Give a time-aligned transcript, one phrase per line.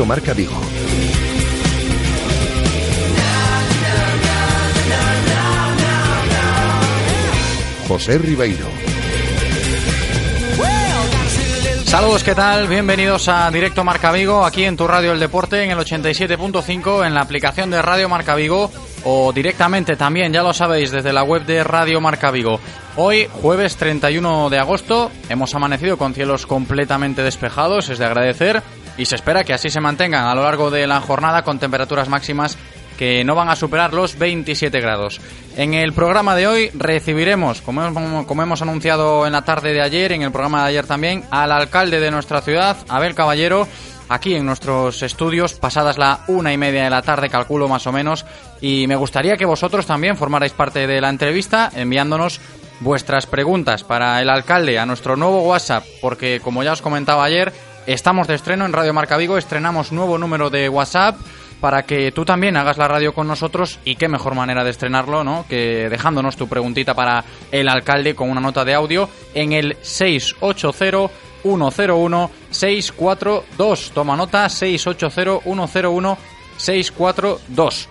[0.00, 0.60] Directo Marca Vigo.
[7.86, 8.66] José Ribeiro.
[11.84, 12.68] Saludos, ¿qué tal?
[12.68, 17.14] Bienvenidos a Directo Marca Vigo, aquí en tu radio El Deporte, en el 87.5, en
[17.14, 18.70] la aplicación de Radio Marca Vigo
[19.04, 22.60] o directamente también, ya lo sabéis, desde la web de Radio Marca Vigo.
[22.96, 28.62] Hoy, jueves 31 de agosto, hemos amanecido con cielos completamente despejados, es de agradecer,
[28.96, 32.08] y se espera que así se mantengan a lo largo de la jornada con temperaturas
[32.08, 32.56] máximas
[33.00, 35.22] que no van a superar los 27 grados.
[35.56, 37.82] En el programa de hoy recibiremos, como
[38.42, 41.98] hemos, anunciado en la tarde de ayer, en el programa de ayer también, al alcalde
[41.98, 43.66] de nuestra ciudad, Abel Caballero,
[44.10, 47.92] aquí en nuestros estudios, pasadas la una y media de la tarde, calculo más o
[47.92, 48.26] menos,
[48.60, 52.38] y me gustaría que vosotros también formarais parte de la entrevista enviándonos
[52.80, 57.50] vuestras preguntas para el alcalde a nuestro nuevo WhatsApp, porque como ya os comentaba ayer,
[57.86, 61.16] estamos de estreno en Radio Marca Vigo, estrenamos nuevo número de WhatsApp
[61.60, 65.24] para que tú también hagas la radio con nosotros y qué mejor manera de estrenarlo,
[65.24, 65.44] ¿no?
[65.48, 71.12] Que dejándonos tu preguntita para el alcalde con una nota de audio en el 680
[71.42, 73.92] 101 642.
[73.92, 76.18] Toma nota 680 101
[76.56, 77.88] 642.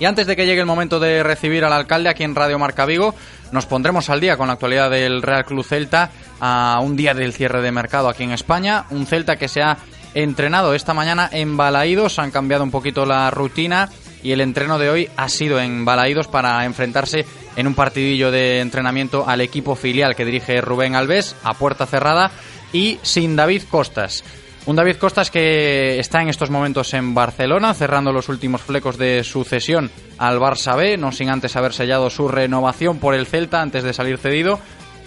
[0.00, 2.86] Y antes de que llegue el momento de recibir al alcalde aquí en Radio Marca
[2.86, 3.14] Vigo,
[3.52, 6.10] nos pondremos al día con la actualidad del Real Club Celta
[6.40, 8.84] a un día del cierre de mercado aquí en España.
[8.90, 9.78] Un Celta que se ha
[10.14, 13.88] entrenado esta mañana en Balaídos, han cambiado un poquito la rutina
[14.22, 17.24] y el entreno de hoy ha sido en Balaídos para enfrentarse
[17.56, 22.30] en un partidillo de entrenamiento al equipo filial que dirige Rubén Alves a puerta cerrada
[22.72, 24.24] y sin David Costas.
[24.68, 29.24] Un David Costas que está en estos momentos en Barcelona, cerrando los últimos flecos de
[29.24, 33.82] sucesión al Barça B, no sin antes haber sellado su renovación por el Celta antes
[33.82, 34.60] de salir cedido.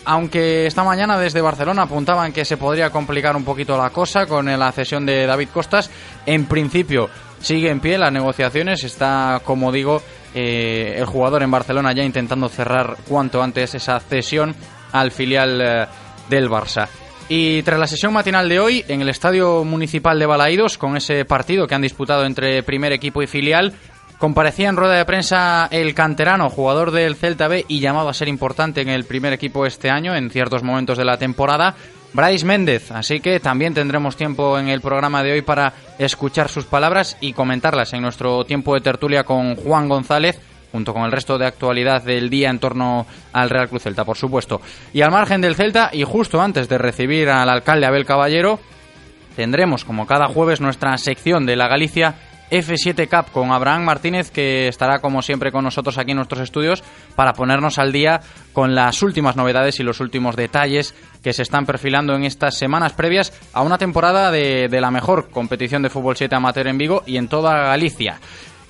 [0.04, 4.48] Aunque esta mañana desde Barcelona apuntaban que se podría complicar un poquito la cosa con
[4.48, 5.92] la cesión de David Costas,
[6.26, 10.02] en principio sigue en pie las negociaciones, está, como digo,
[10.34, 14.56] eh, el jugador en Barcelona ya intentando cerrar cuanto antes esa cesión
[14.92, 15.88] al filial eh,
[16.32, 16.88] del Barça.
[17.34, 21.24] Y tras la sesión matinal de hoy, en el Estadio Municipal de Balaídos, con ese
[21.24, 23.72] partido que han disputado entre primer equipo y filial,
[24.18, 28.28] comparecía en rueda de prensa el canterano, jugador del Celta B y llamado a ser
[28.28, 31.74] importante en el primer equipo este año, en ciertos momentos de la temporada,
[32.12, 32.92] Bryce Méndez.
[32.92, 37.32] Así que también tendremos tiempo en el programa de hoy para escuchar sus palabras y
[37.32, 40.38] comentarlas en nuestro tiempo de tertulia con Juan González
[40.72, 44.18] junto con el resto de actualidad del día en torno al Real Cruz Celta, por
[44.18, 44.62] supuesto.
[44.94, 48.60] Y al margen del Celta, y justo antes de recibir al alcalde Abel Caballero,
[49.36, 52.16] tendremos, como cada jueves, nuestra sección de la Galicia
[52.52, 56.84] F7 Cup con Abraham Martínez, que estará como siempre con nosotros aquí en nuestros estudios
[57.16, 58.20] para ponernos al día
[58.52, 60.94] con las últimas novedades y los últimos detalles
[61.24, 65.30] que se están perfilando en estas semanas previas a una temporada de, de la mejor
[65.30, 68.20] competición de fútbol 7 amateur en Vigo y en toda Galicia.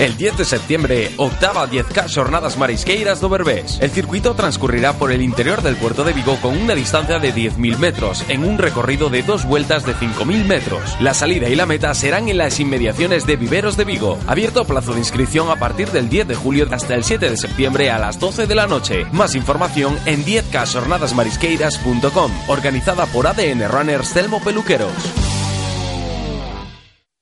[0.00, 3.76] El 10 de septiembre, octava 10K Jornadas Marisqueiras do Berbés.
[3.82, 7.76] El circuito transcurrirá por el interior del puerto de Vigo con una distancia de 10.000
[7.76, 10.96] metros, en un recorrido de dos vueltas de 5.000 metros.
[11.00, 14.18] La salida y la meta serán en las inmediaciones de Viveros de Vigo.
[14.26, 17.90] Abierto plazo de inscripción a partir del 10 de julio hasta el 7 de septiembre
[17.90, 19.04] a las 12 de la noche.
[19.12, 22.32] Más información en 10kjornadasmarisqueiras.com.
[22.46, 24.94] Organizada por ADN Runners Telmo Peluqueros.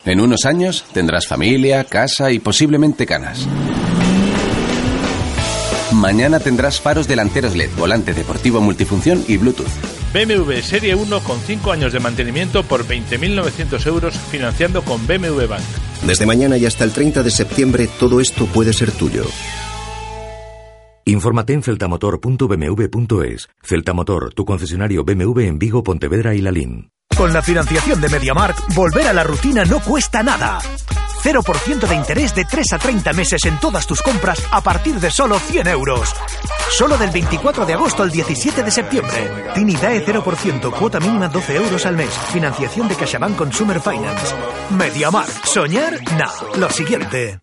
[0.08, 3.46] En unos años tendrás familia, casa y posiblemente canas.
[5.93, 9.69] Mañana tendrás faros delanteros LED, volante deportivo multifunción y Bluetooth.
[10.14, 15.60] BMW Serie 1 con 5 años de mantenimiento por 20.900 euros financiando con BMW Bank.
[16.06, 19.26] Desde mañana y hasta el 30 de septiembre todo esto puede ser tuyo.
[21.04, 23.50] Infórmate en celtamotor.bmw.es.
[23.62, 26.93] Celtamotor, tu concesionario BMW en Vigo, Pontevedra y Lalín.
[27.18, 30.60] Con la financiación de MediaMarkt, volver a la rutina no cuesta nada.
[31.24, 35.10] 0% de interés de 3 a 30 meses en todas tus compras a partir de
[35.10, 36.14] solo 100 euros.
[36.70, 39.50] Solo del 24 de agosto al 17 de septiembre.
[39.52, 42.10] Tini DAE 0%, cuota mínima 12 euros al mes.
[42.32, 44.36] Financiación de CaixaBank Consumer Finance.
[44.70, 45.44] MediaMarkt.
[45.44, 46.56] Soñar, no.
[46.56, 47.40] Lo siguiente.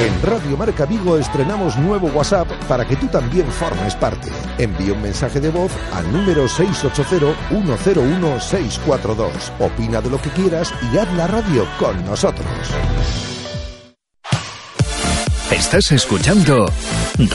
[0.00, 4.30] En Radio Marca Vigo estrenamos nuevo WhatsApp para que tú también formes parte.
[4.56, 9.30] Envía un mensaje de voz al número 680-101-642.
[9.58, 12.48] Opina de lo que quieras y haz la radio con nosotros.
[15.50, 16.72] Estás escuchando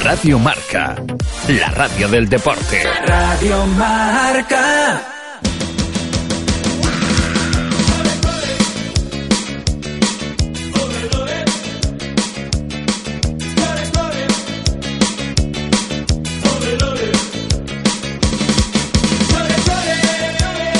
[0.04, 0.96] Radio Marca,
[1.48, 2.82] la radio del deporte.
[3.06, 5.15] Radio Marca.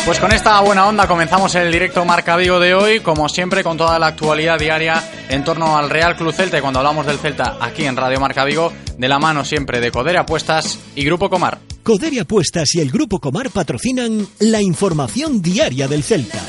[0.06, 3.76] Pues con esta buena onda comenzamos el directo Marca Vigo de hoy, como siempre con
[3.76, 7.58] toda la actualidad diaria en torno al Real Club Celta y cuando hablamos del Celta
[7.60, 11.58] aquí en Radio Marca Vigo, de la mano siempre de Coderia Apuestas y Grupo Comar.
[11.82, 16.40] Coderia Apuestas y el Grupo Comar patrocinan la información diaria del Celta.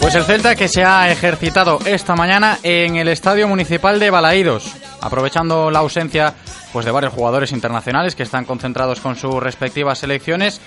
[0.00, 4.70] Pues el Celta que se ha ejercitado esta mañana en el Estadio Municipal de Balaídos,
[5.00, 6.34] aprovechando la ausencia
[6.72, 10.60] pues de varios jugadores internacionales que están concentrados con sus respectivas selecciones.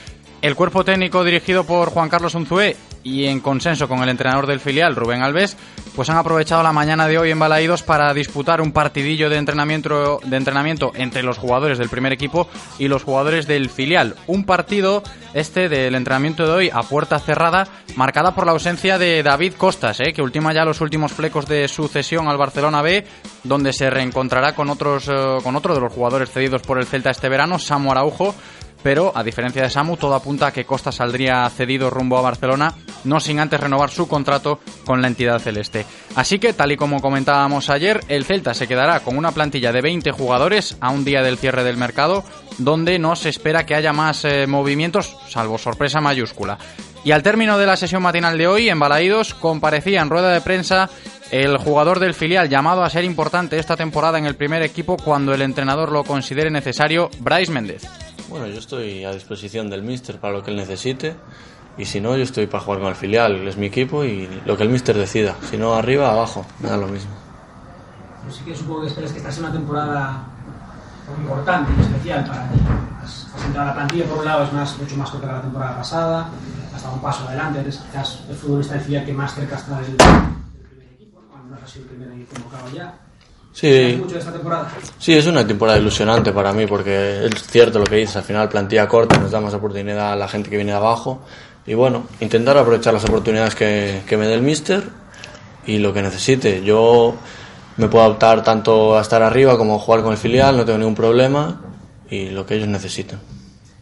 [0.44, 4.60] El cuerpo técnico dirigido por Juan Carlos Unzué y en consenso con el entrenador del
[4.60, 5.56] filial, Rubén Alves,
[5.96, 10.20] pues han aprovechado la mañana de hoy en Balaídos para disputar un partidillo de entrenamiento,
[10.22, 14.16] de entrenamiento entre los jugadores del primer equipo y los jugadores del filial.
[14.28, 15.02] Un partido,
[15.34, 20.02] este del entrenamiento de hoy, a puerta cerrada, marcada por la ausencia de David Costas,
[20.02, 20.12] ¿eh?
[20.12, 23.06] que ultima ya los últimos flecos de sucesión al Barcelona B,
[23.46, 27.12] donde se reencontrará con, otros, eh, con otro de los jugadores cedidos por el Celta
[27.12, 28.36] este verano, Samu Araujo,
[28.84, 32.76] pero a diferencia de Samu, todo apunta a que Costa saldría cedido rumbo a Barcelona,
[33.06, 35.86] no sin antes renovar su contrato con la entidad celeste.
[36.16, 39.82] Así que, tal y como comentábamos ayer, el Celta se quedará con una plantilla de
[39.82, 42.24] 20 jugadores a un día del cierre del mercado,
[42.58, 46.58] donde no se espera que haya más eh, movimientos, salvo sorpresa mayúscula.
[47.06, 50.42] Y al término de la sesión matinal de hoy, en Balaídos, comparecía en rueda de
[50.42, 50.90] prensa
[51.32, 55.34] el jugador del filial llamado a ser importante esta temporada en el primer equipo cuando
[55.34, 57.84] el entrenador lo considere necesario, Bryce Méndez.
[58.34, 61.16] Bueno, yo estoy a disposición del míster para lo que él necesite
[61.78, 64.58] y si no, yo estoy para jugar con el filial, es mi equipo y lo
[64.58, 65.36] que el míster decida.
[65.52, 67.12] Si no, arriba, abajo, me da lo mismo.
[68.24, 70.24] Pero sí que supongo que esperas que esta sea una temporada
[71.16, 72.60] importante y especial para ti.
[73.04, 75.42] Has, entrado a la plantilla, por un lado, es más, mucho más corta que la
[75.42, 76.30] temporada pasada,
[76.76, 79.80] has dado un paso adelante, eres quizás el futbolista del filial que más cerca está
[79.80, 81.38] del, primer equipo, ¿no?
[81.38, 82.96] al menos ha sido el primer convocado ya.
[83.54, 84.68] Sí, mucho de esta temporada?
[84.98, 88.50] sí, es una temporada ilusionante para mí porque es cierto lo que dices, al final
[88.50, 91.22] plantilla corta, nos da más oportunidad a la gente que viene de abajo
[91.68, 94.84] y bueno, intentar aprovechar las oportunidades que, que me dé el míster
[95.68, 96.64] y lo que necesite.
[96.64, 97.16] Yo
[97.78, 100.80] me puedo adaptar tanto a estar arriba como a jugar con el filial, no tengo
[100.80, 101.62] ningún problema
[102.10, 103.20] y lo que ellos necesiten.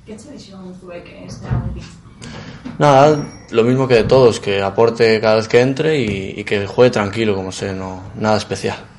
[0.06, 1.88] ¿Qué decisión tuve que es muy bien?
[2.78, 6.68] Nada, lo mismo que de todos, que aporte cada vez que entre y, y que
[6.68, 8.91] juegue tranquilo, como sé, no, nada especial.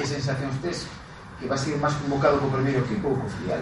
[0.00, 0.86] ¿Qué sensación tienes?
[1.40, 3.60] ¿Que va a ser más convocado con primer equipo o con filial?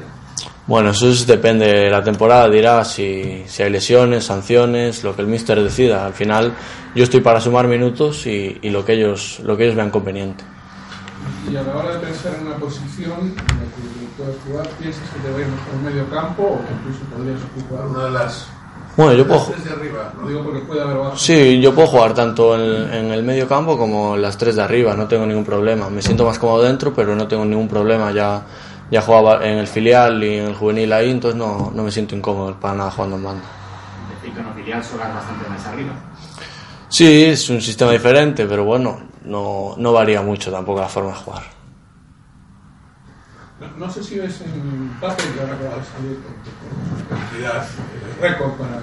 [0.66, 5.22] Bueno, eso es- depende de la temporada, dirá si, si hay lesiones, sanciones, lo que
[5.22, 6.06] el míster decida.
[6.06, 6.52] Al final
[6.94, 10.44] yo estoy para sumar minutos y, y lo, que ellos, lo que ellos vean conveniente.
[11.50, 15.08] Y a la hora de pensar en una posición en la que puedes jugar, ¿piensas
[15.10, 18.04] que te va a ir mejor en medio campo o que incluso podrías ocupar una
[18.04, 18.46] de las
[18.98, 19.44] Bueno, yo puedo.
[19.44, 20.12] tres de arriba?
[20.20, 21.16] Lo digo porque puede haber bajo.
[21.16, 24.62] Sí, yo puedo jugar tanto en, en el medio campo como en las tres de
[24.62, 25.88] arriba, no tengo ningún problema.
[25.88, 28.10] Me siento más cómodo dentro, pero no tengo ningún problema.
[28.10, 28.42] Ya,
[28.90, 32.16] ya jugaba en el filial y en el juvenil ahí, entonces no, no me siento
[32.16, 33.44] incómodo para nada jugando en banda.
[34.16, 35.92] Decir que en el filial juegas bastante más arriba.
[36.88, 41.16] Sí, es un sistema diferente, pero bueno, no, no varía mucho tampoco la forma de
[41.18, 41.57] jugar.
[43.76, 48.52] No, sé si ves en papel que ahora acaba de salir con, cantidad eh, récord
[48.52, 48.80] para,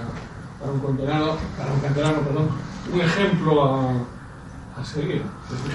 [0.59, 2.17] para un canterano, para un canterano,
[2.93, 5.21] un ejemplo a, seguir.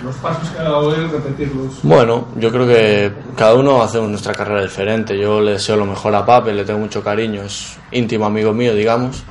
[0.04, 1.82] Los pasos que ha dado él, repetirlos.
[1.82, 5.18] Bueno, yo creo que cada uno hacemos nuestra carrera diferente.
[5.18, 8.74] Yo le deseo lo mejor a Pape, le tengo mucho cariño, es íntimo amigo mío,
[8.74, 9.24] digamos.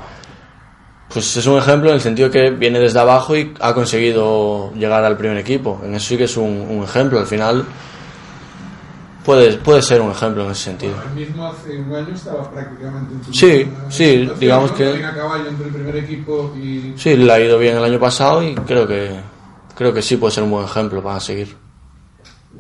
[1.14, 5.04] Pues es un ejemplo en el sentido que viene desde abajo y ha conseguido llegar
[5.04, 5.80] al primer equipo.
[5.86, 7.20] En eso sí que es un ejemplo.
[7.20, 7.66] Al final
[9.30, 10.96] puede, puede ser un ejemplo en ese sentido.
[11.04, 15.68] Él mismo hace un año estaba prácticamente en Sí, sí, digamos que- a caballo entre
[15.68, 16.96] el primer equipo y.
[16.98, 19.20] Sí, le ha ido bien el año pasado y creo que,
[19.76, 21.56] creo que sí puede ser un buen ejemplo para seguir.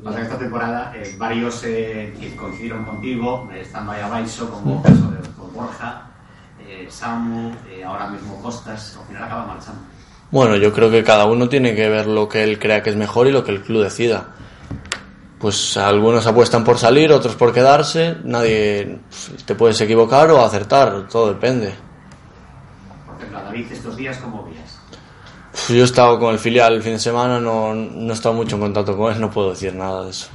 [0.03, 4.83] Pasa que esta temporada eh, varios eh, coincidieron contigo, eh, estando ahí abaixo, como o
[4.83, 6.03] caso de con Borja,
[6.67, 9.81] eh, Samu, eh, ahora mismo Costas, al final acaba marchando.
[10.29, 12.95] Bueno, yo creo que cada uno tiene que ver lo que él crea que es
[12.95, 14.35] mejor y lo que el club decida.
[15.39, 18.17] Pues algunos apuestan por salir, otros por quedarse.
[18.23, 18.99] Nadie
[19.45, 21.73] te puedes equivocar o acertar, todo depende.
[23.05, 24.77] Por ejemplo, a David estos días, ¿cómo vías?
[25.69, 28.55] Yo he estado con el filial el fin de semana, no, no he estado mucho
[28.55, 30.27] en contacto con él, no puedo decir nada de eso.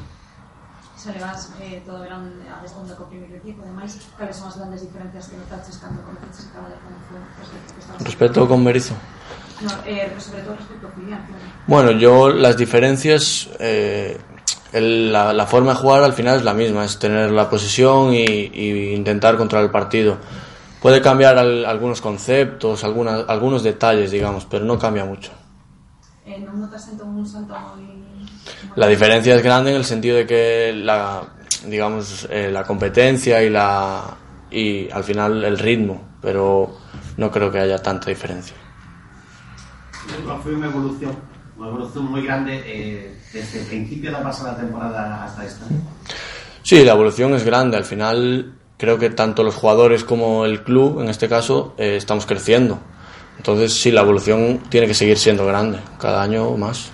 [0.97, 4.81] Se levas eh, todo verán a segunda co primeiro equipo, ademais, cales son as grandes
[4.81, 8.95] diferencias que notaches cando conoceches a cabo de promoción respecto con Berizzo.
[9.61, 11.45] No, eh, sobre todo respecto ao filial, claro.
[11.67, 14.19] Bueno, yo las diferencias, eh,
[14.75, 18.13] el- la, la forma de jugar al final es la misma, es tener la posesión
[18.13, 20.19] y, y intentar controlar el partido.
[20.83, 25.33] Puede cambiar al- algunos conceptos, algunas, algunos detalles, digamos, pero no cambia mucho.
[26.27, 27.81] Eh, non notas un salto moi...
[28.77, 31.23] La diferencia es grande en el sentido de que la,
[31.67, 34.17] digamos, eh, la competencia y la
[34.51, 36.77] y al final el ritmo, pero
[37.17, 38.57] no creo que haya tanta diferencia.
[40.43, 41.15] Foi unha evolución,
[41.55, 45.65] unha evolución moi grande eh, desde o principio da pasada temporada hasta esta.
[46.67, 47.77] Sí, la evolución es grande.
[47.77, 52.27] Al final creo que tanto los jugadores como el club, en este caso, eh, estamos
[52.27, 52.81] creciendo.
[53.37, 56.91] Entonces sí, la evolución tiene que seguir siendo grande, cada año más.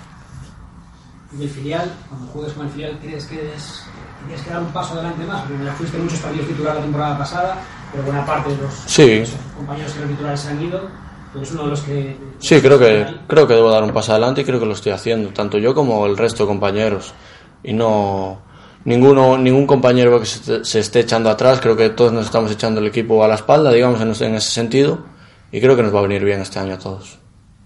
[1.32, 3.84] del filial, cuando juegues con el filial, ¿crees que es,
[4.26, 5.42] tienes que dar un paso adelante más?
[5.46, 7.56] Porque ya fuiste muchos partidos titular la temporada pasada,
[7.92, 9.22] pero buena parte de los, Sí.
[9.56, 10.88] compañeros que eran titulares se han ido.
[11.32, 12.16] Tú eres uno de los que.
[12.38, 14.92] Sí, creo que, creo que debo dar un paso adelante y creo que lo estoy
[14.92, 17.14] haciendo, tanto yo como el resto de compañeros.
[17.62, 18.40] Y no,
[18.84, 22.80] ninguno, ningún compañero que se, se esté echando atrás, creo que todos nos estamos echando
[22.80, 24.99] el equipo a la espalda, digamos, en, en ese sentido,
[25.52, 27.18] y creo que nos va a venir bien este año a todos.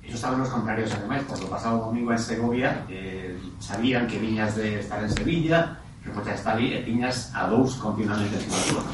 [0.02, 4.56] Ellos estaban los contrarios además, por lo pasado domingo en Segovia, eh, sabían que viñas
[4.56, 8.84] de estar en Sevilla, que Pocha está tiñas a dous continuamente túa.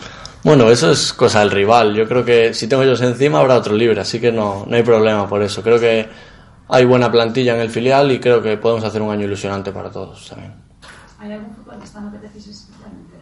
[0.43, 1.95] Bueno, eso es cosa del rival.
[1.95, 4.83] Yo creo que si tengo ellos encima habrá otro libre, así que no, no hay
[4.83, 5.63] problema por eso.
[5.63, 6.09] Creo que
[6.69, 9.91] hay buena plantilla en el filial y creo que podemos hacer un año ilusionante para
[9.91, 10.71] todos también.
[11.21, 13.21] Hai algún futbolista no que te especialmente?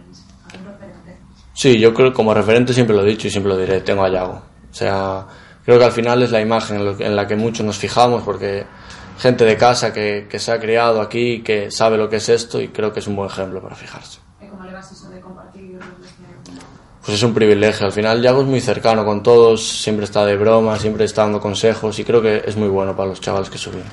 [1.52, 4.08] Sí, yo creo como referente siempre lo he dicho y siempre lo diré, tengo a
[4.08, 4.40] Yago.
[4.70, 5.26] O sea,
[5.64, 8.64] creo que al final es la imagen en la que muchos nos fijamos porque
[9.18, 12.60] gente de casa que, que se ha criado aquí, que sabe lo que es esto
[12.60, 14.20] y creo que es un buen ejemplo para fijarse.
[14.40, 16.54] E como levas iso de compartir os vestiarios con
[17.08, 17.86] Pues es un privilegio.
[17.86, 21.40] Al final Yago es muy cercano con todos, siempre está de broma, siempre está dando
[21.40, 23.86] consejos y creo que es muy bueno para los chavales que subimos.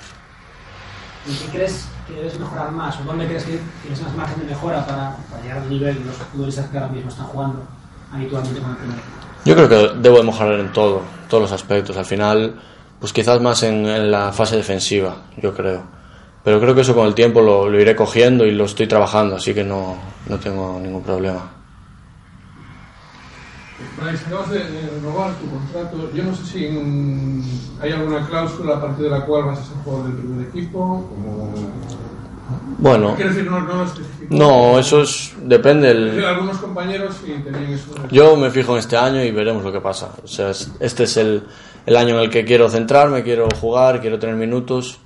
[1.26, 3.00] ¿En qué crees que debes mejorar más?
[3.00, 6.04] ¿O dónde crees que tienes más margen de mejora para, para llegar al nivel de
[6.04, 7.64] los futbolistas que ahora mismo están jugando
[8.12, 8.98] habitualmente con el primer?
[9.46, 11.96] Yo creo que debo de mejorar en todo, todos los aspectos.
[11.96, 12.60] Al final,
[13.00, 15.84] pues quizás más en, en la fase defensiva, yo creo.
[16.44, 19.38] Pero creo que eso con el tiempo lo, lo iré cogiendo y lo estoy trabajando,
[19.38, 19.96] así que no,
[20.28, 21.55] no tengo ningún problema.
[23.98, 26.10] Bryce, acabas de, de renovar tu contrato.
[26.14, 26.66] Yo no sé si
[27.82, 30.80] hay alguna cláusula a partir de la cual vas a ser jugador del primer equipo.
[31.10, 31.54] Como...
[32.78, 33.86] Bueno, decir, no, no
[34.30, 35.88] no, eso es, depende.
[35.88, 37.92] del- Algunos compañeros sí tenían eso.
[38.12, 40.12] Yo me fijo en este año y veremos lo que pasa.
[40.24, 41.44] O sea, es- este es el,
[41.86, 45.00] el año en el que quiero centrarme, quiero jugar, quiero tener minutos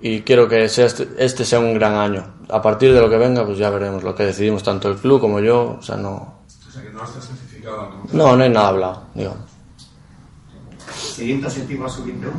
[0.00, 2.24] y quiero que sea este, este sea un gran año.
[2.48, 5.20] A partir de lo que venga, pues ya veremos lo que decidimos tanto el club
[5.20, 5.76] como yo.
[5.78, 6.10] O sea, no,
[6.68, 7.20] O sea, que no está
[7.62, 7.90] especificado.
[8.12, 8.24] ¿no?
[8.24, 9.50] no, no hay nada hablado, digamos.
[11.46, 12.30] Objetivo a sub-21.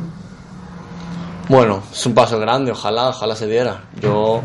[1.48, 3.84] Bueno, es un paso grande, ojalá, ojalá se diera.
[4.00, 4.42] Yo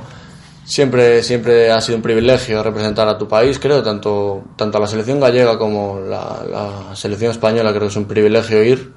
[0.70, 4.86] Siempre, siempre ha sido un privilegio representar a tu país, creo, tanto, tanto a la
[4.86, 8.94] selección gallega como la, la selección española, creo que es un privilegio ir.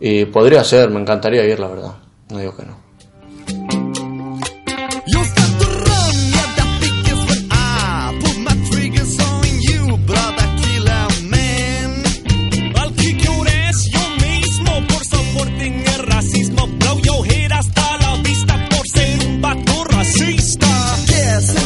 [0.00, 1.92] Y podría ser, me encantaría ir, la verdad.
[2.28, 2.85] No digo que no.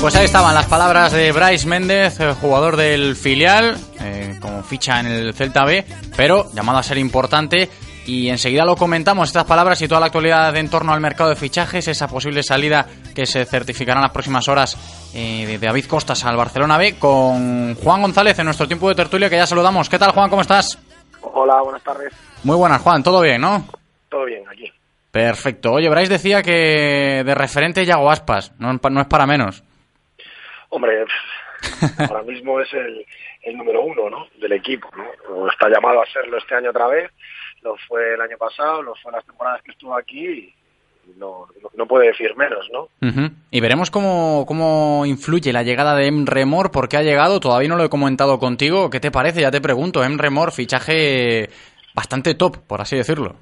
[0.01, 5.07] Pues ahí estaban las palabras de Bryce Méndez, jugador del filial, eh, como ficha en
[5.07, 5.85] el Celta B,
[6.17, 7.69] pero llamado a ser importante.
[8.07, 11.37] Y enseguida lo comentamos, estas palabras y toda la actualidad en torno al mercado de
[11.37, 16.25] fichajes, esa posible salida que se certificará en las próximas horas eh, de David Costas
[16.25, 19.91] al Barcelona B, con Juan González en nuestro tiempo de tertulia, que ya saludamos.
[19.91, 20.31] ¿Qué tal, Juan?
[20.31, 20.79] ¿Cómo estás?
[21.21, 22.11] Hola, buenas tardes.
[22.43, 23.03] Muy buenas, Juan.
[23.03, 23.67] ¿Todo bien, no?
[24.09, 24.73] Todo bien, aquí.
[25.11, 25.73] Perfecto.
[25.73, 29.63] Oye, Bryce decía que de referente Yago Aspas, no, no es para menos.
[30.71, 31.05] Hombre,
[31.99, 34.27] ahora mismo es el, número uno ¿no?
[34.41, 34.89] del equipo.
[34.97, 35.49] ¿no?
[35.49, 37.11] Está llamado a serlo este año otra vez.
[37.63, 40.55] Lo fue el año pasado, lo fue las temporadas que estuvo aquí.
[41.07, 42.89] Y no, no, puede decir menos, ¿no?
[43.07, 43.33] Ujú.
[43.51, 47.77] Y veremos cómo, cómo influye la llegada de Emre Mor, porque ha llegado, todavía no
[47.77, 48.91] lo he comentado contigo.
[48.91, 49.41] ¿Qué te parece?
[49.41, 51.51] Ya te pregunto, Emre Mor, fichaje
[51.95, 53.35] bastante top, por así decirlo.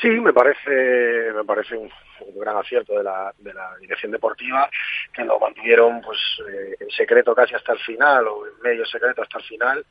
[0.00, 1.90] Sí, me parece, me parece un,
[2.20, 4.68] un gran acierto de la, de la dirección deportiva,
[5.12, 9.22] que lo mantuvieron pues eh, en secreto casi hasta el final, o en medio secreto
[9.22, 9.84] hasta el final,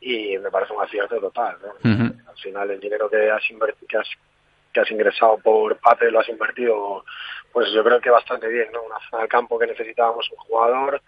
[0.00, 1.58] y me parece un acierto total.
[1.62, 1.90] ¿no?
[2.28, 3.42] Al final el dinero que has,
[3.86, 4.08] que has,
[4.72, 7.04] que has ingresado por Pape lo has invertido,
[7.52, 8.82] pues yo creo que bastante bien, ¿no?
[8.82, 11.02] Una zona del campo que necesitábamos un jugador,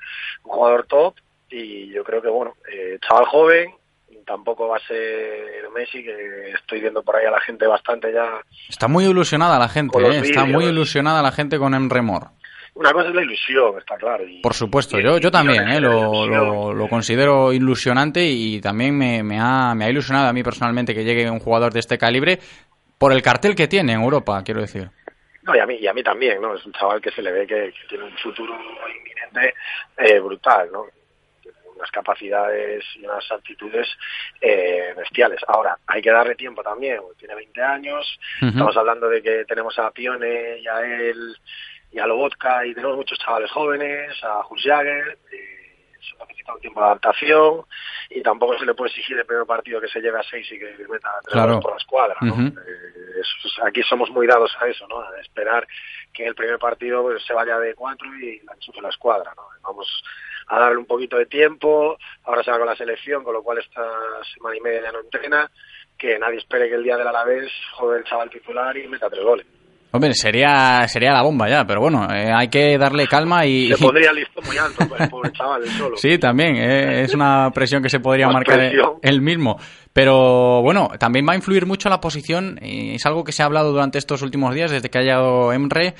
[0.44, 1.14] un jugador top,
[1.48, 3.74] y yo creo que bueno, eh, chaval joven,
[4.26, 8.40] tampoco va a ser Messi, que estoy viendo por ahí a la gente bastante ya
[8.68, 10.20] Está muy ilusionada la gente, ¿eh?
[10.22, 12.28] está muy ilusionada la gente con Emre Mor.
[12.74, 14.26] Una cosa es la ilusión, está claro.
[14.26, 15.80] Y, Por supuesto, yo, yo también ¿eh?
[15.80, 20.42] lo, lo, lo considero ilusionante y también me, me, ha, me ha ilusionado a mí
[20.42, 22.38] personalmente que llegue un jugador de este calibre
[22.96, 24.88] por el cartel que tiene en Europa, quiero decir.
[25.42, 26.54] no, y a mí y a mí también, ¿no?
[26.54, 28.54] Es un chaval que se le ve que, que tiene un futuro
[28.88, 29.54] inminente
[29.98, 30.86] eh, brutal, ¿no?
[31.82, 33.88] Unas capacidades y unas actitudes
[34.40, 35.40] eh, bestiales.
[35.48, 39.90] Ahora, hay que darle tiempo también, tiene 20 años, estamos hablando de que tenemos a
[39.90, 41.36] Pione y a él
[41.90, 45.18] y a Lobotka y tenemos muchos chavales jóvenes, a Jules Jagger,
[46.00, 47.64] eso necesita un tiempo de adaptación
[48.10, 50.58] y tampoco se le puede exigir el primer partido que se lleve a seis y
[50.58, 51.58] que meta tres Claro.
[51.60, 52.46] por la escuadra, ¿no?
[52.46, 55.00] Eh, eso aquí somos muy dados a eso, ¿no?
[55.00, 55.66] A esperar
[56.12, 59.42] que el primer partido pues, se vaya de cuatro y la enchufe la escuadra, ¿no?
[59.62, 60.02] Vamos
[60.48, 63.58] a darle un poquito de tiempo, ahora se va con la selección, con lo cual
[63.58, 63.82] esta
[64.34, 65.50] semana y media ya no entrena,
[65.96, 69.24] que nadie espere que el día del Alavés jode el chaval titular y meta tres
[69.24, 69.46] goles.
[69.94, 73.68] Hombre, sería, sería la bomba ya, pero bueno, eh, hay que darle calma y...
[73.68, 75.96] Se pondría el listón muy alto, pues, el pobre chaval, el solo.
[75.98, 78.94] Sí, también, eh, es una presión que se podría marcar presión.
[79.02, 79.58] él mismo.
[79.92, 83.46] Pero bueno, también va a influir mucho la posición, eh, es algo que se ha
[83.46, 85.92] hablado durante estos últimos días, desde que ha llegado Emre,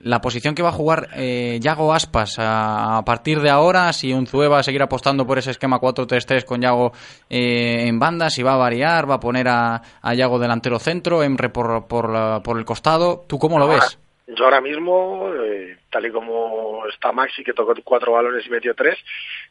[0.00, 4.12] la posición que va a jugar eh, Yago Aspas a, a partir de ahora, si
[4.12, 6.92] Unzue va a seguir apostando por ese esquema 4-3-3 con Yago
[7.28, 11.22] eh, en banda, si va a variar, va a poner a, a Yago delantero centro,
[11.22, 13.98] Emre por, por, la- por el costado, ¿tú cómo lo ves?
[14.28, 18.74] Yo ahora mismo, eh, tal y como está Maxi, que tocó cuatro balones y metió
[18.74, 18.98] tres,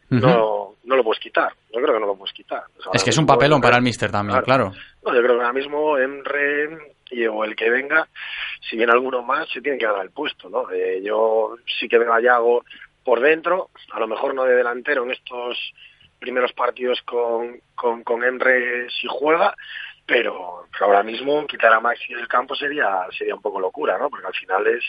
[0.10, 1.52] no, no lo puedes quitar.
[1.74, 2.62] Yo creo que no lo puedes quitar.
[2.78, 4.72] O sea, Es que es un papelón para el Mister también, claro.
[5.04, 8.08] No, yo creo que ahora mismo Emre y, o el que venga,
[8.70, 10.70] si viene alguno más, se tiene que dar el puesto, ¿no?
[10.72, 12.64] Eh, yo sí que veo a Yago
[13.04, 15.58] por dentro, a lo mejor no de delantero en estos
[16.20, 19.56] primeros partidos con, con, con Emre si juega,
[20.08, 24.10] pero, ahora mismo quitar a Maxi del campo sería sería un poco locura, ¿no?
[24.10, 24.84] Porque al final es,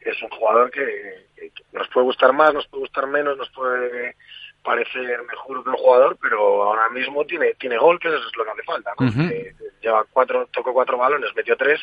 [0.00, 1.26] es un jugador que
[1.72, 4.16] nos puede gustar más, nos puede gustar menos, nos puede
[4.64, 8.44] parecer mejor que un jugador, pero ahora mismo tiene tiene gol, que eso es lo
[8.44, 9.30] que hace falta, ¿no?
[9.30, 11.80] Eh, lleva cuatro, tocó cuatro balones, metió tres,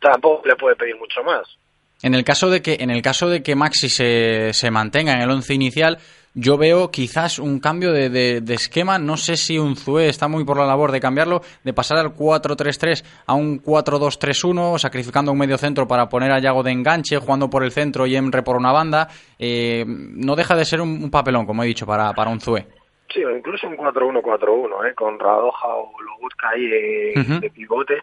[0.00, 1.46] tampoco le puede pedir mucho más.
[2.02, 5.20] En el caso de que, en el caso de que Maxi se, se mantenga en
[5.20, 5.98] el once inicial,
[6.34, 8.98] yo veo quizás un cambio de, de- de esquema.
[8.98, 12.14] No sé si un Zue está muy por la labor de cambiarlo, de pasar al
[12.14, 17.50] 4-3-3 a un 4-2-3-1, sacrificando un medio centro para poner a Yago de enganche, jugando
[17.50, 19.08] por el centro y Emre por una banda.
[19.38, 22.66] Eh, no deja de ser un, un papelón, como he dicho, para, para un Zue.
[23.12, 24.94] Sí, o incluso un 4-1-4-1, ¿eh?
[24.94, 27.40] con Radoja o Logutka ahí de, Ujú.
[27.40, 28.02] de pivote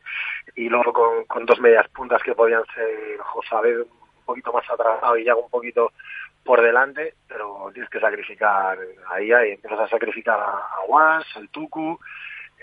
[0.55, 5.17] y luego con, con dos medias puntas que podían ser Josabed un poquito más atrasado
[5.17, 5.91] y Yago un poquito
[6.47, 8.79] por delante, pero tienes que sacrificar
[9.11, 11.99] ahí, ahí empiezas a sacrificar a, Was, al Tucu,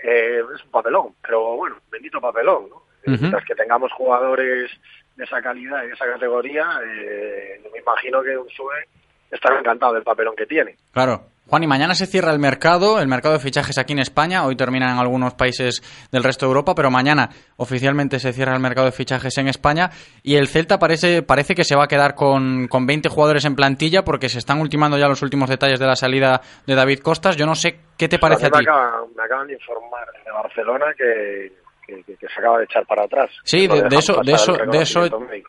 [0.03, 2.75] eh, es un papelón, pero bueno, bendito papelón, ¿no?
[2.77, 3.21] Ujú.
[3.21, 4.71] Mientras que tengamos jugadores
[5.15, 8.87] de esa calidad y de esa categoría, eh, me imagino que un sube
[9.29, 10.75] estará encantado del papelón que tiene.
[10.91, 11.21] Claro.
[11.47, 14.45] Juan, y mañana se cierra el mercado, el mercado de fichajes aquí en España.
[14.45, 18.59] Hoy termina en algunos países del resto de Europa, pero mañana oficialmente se cierra el
[18.59, 19.91] mercado de fichajes en España.
[20.23, 23.55] Y el Celta parece, parece que se va a quedar con, con 20 jugadores en
[23.55, 27.35] plantilla porque se están ultimando ya los últimos detalles de la salida de David Costas.
[27.35, 28.57] Yo no sé qué te parece a, ti.
[28.57, 31.64] Me acaban, me acaban de informar de Barcelona que
[32.03, 33.29] que, que, se acaba de echar para atrás.
[33.43, 35.01] Sí, de, de, eso, de eso, de eso,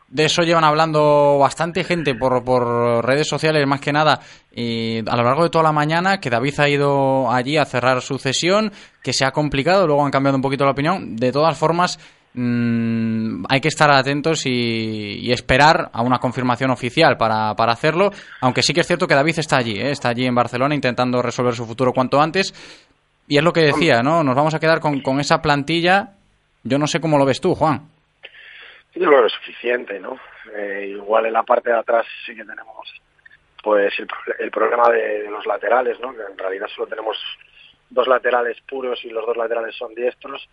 [0.07, 4.19] de eso llevan hablando bastante gente por, por redes sociales, más que nada,
[4.51, 8.01] y a lo largo de toda la mañana, que David ha ido allí a cerrar
[8.01, 8.71] su cesión,
[9.03, 11.15] que se ha complicado, luego han cambiado un poquito la opinión.
[11.15, 11.99] De todas formas,
[12.33, 18.11] mmm, hay que estar atentos y, y, esperar a una confirmación oficial para, para hacerlo,
[18.41, 19.91] aunque sí que es cierto que David está allí, ¿eh?
[19.91, 22.53] está allí en Barcelona intentando resolver su futuro cuanto antes.
[23.29, 24.23] Y es lo que decía, ¿no?
[24.23, 26.16] Nos vamos a quedar con, con esa plantilla
[26.67, 27.81] yo no sé cómo lo ves tú, Juan.
[28.95, 30.19] Yo creo que es suficiente, ¿no?
[30.55, 32.87] Eh, igual en la parte de atrás sí que tenemos
[33.63, 34.07] pues el,
[34.39, 36.13] el problema de, de, los laterales, ¿no?
[36.13, 37.17] Que en realidad solo tenemos
[37.89, 40.47] dos laterales puros y los dos laterales son diestros.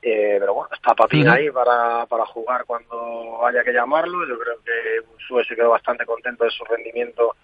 [0.00, 4.26] Eh, pero bueno, está Papín ahí para, para jugar cuando haya que llamarlo.
[4.26, 7.36] Yo creo que Sue se quedó bastante contento de su rendimiento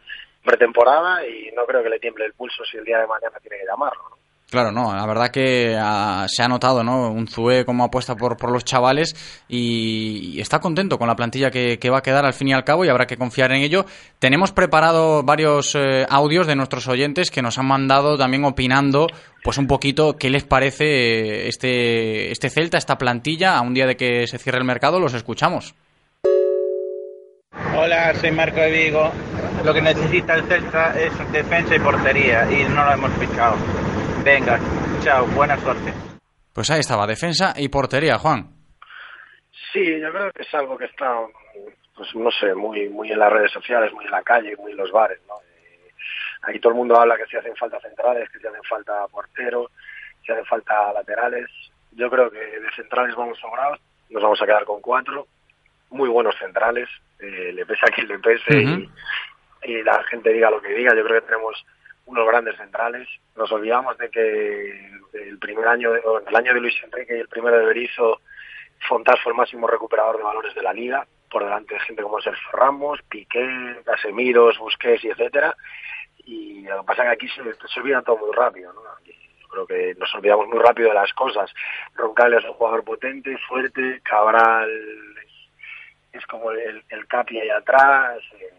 [0.44, 3.58] pretemporada y no creo que le tiemble el pulso si el día de mañana tiene
[3.58, 4.02] que llamarlo.
[4.10, 4.16] ¿no?
[4.50, 7.10] Claro, no, la verdad que uh, se ha notado, ¿no?
[7.10, 9.14] Un Zue como apuesta por, por los chavales
[9.46, 12.82] y, está contento con la plantilla que, va a quedar al fin y al cabo
[12.82, 13.84] y habrá que confiar en ello.
[14.18, 19.08] Tenemos preparado varios eh, audios de nuestros oyentes que nos han mandado también opinando
[19.44, 23.96] pues un poquito qué les parece este, este Celta, esta plantilla, a un día de
[23.96, 25.74] que se cierre el mercado, los escuchamos.
[27.76, 29.10] Hola, soy Marco de Vigo.
[29.62, 33.56] Lo que necesita el Celta es defensa y portería y no lo hemos fichado.
[34.28, 34.58] Venga,
[35.02, 35.90] chao, buena suerte.
[36.52, 38.44] Pues ahí estaba, defensa y portería, Juan.
[39.72, 41.14] Sí, yo creo que es algo que está,
[41.96, 44.76] pues no sé, muy muy en las redes sociales, muy en la calle, muy en
[44.76, 45.36] los bares, ¿no?
[45.40, 45.92] Eh,
[46.42, 49.70] aquí todo el mundo habla que si hacen falta centrales, que si hacen falta porteros,
[50.22, 51.48] si hacen falta laterales.
[51.92, 55.26] Yo creo que de centrales vamos sobrados, nos vamos a quedar con cuatro,
[55.88, 56.86] muy buenos centrales,
[57.18, 58.90] eh, le pese a quien le pese uh -huh.
[59.62, 61.64] y, y la gente diga lo que diga, yo creo que tenemos
[62.08, 63.06] unos grandes centrales.
[63.36, 67.58] Nos olvidamos de que el primer año, el año de Luis Enrique y el primero
[67.58, 68.20] de Berizzo,
[68.88, 72.20] Fontás fue el máximo recuperador de valores de la liga, por delante de gente como
[72.20, 75.54] Sergio Ramos, Piqué, Casemiros, Busquets y etcétera.
[76.24, 78.82] Y lo que pasa es que aquí se, se olvida todo muy rápido, ¿no?
[79.50, 81.52] Creo que nos olvidamos muy rápido de las cosas.
[81.94, 88.20] Roncal es un jugador potente, fuerte, Cabral es, es como el, el Capi ahí atrás,
[88.38, 88.52] eh,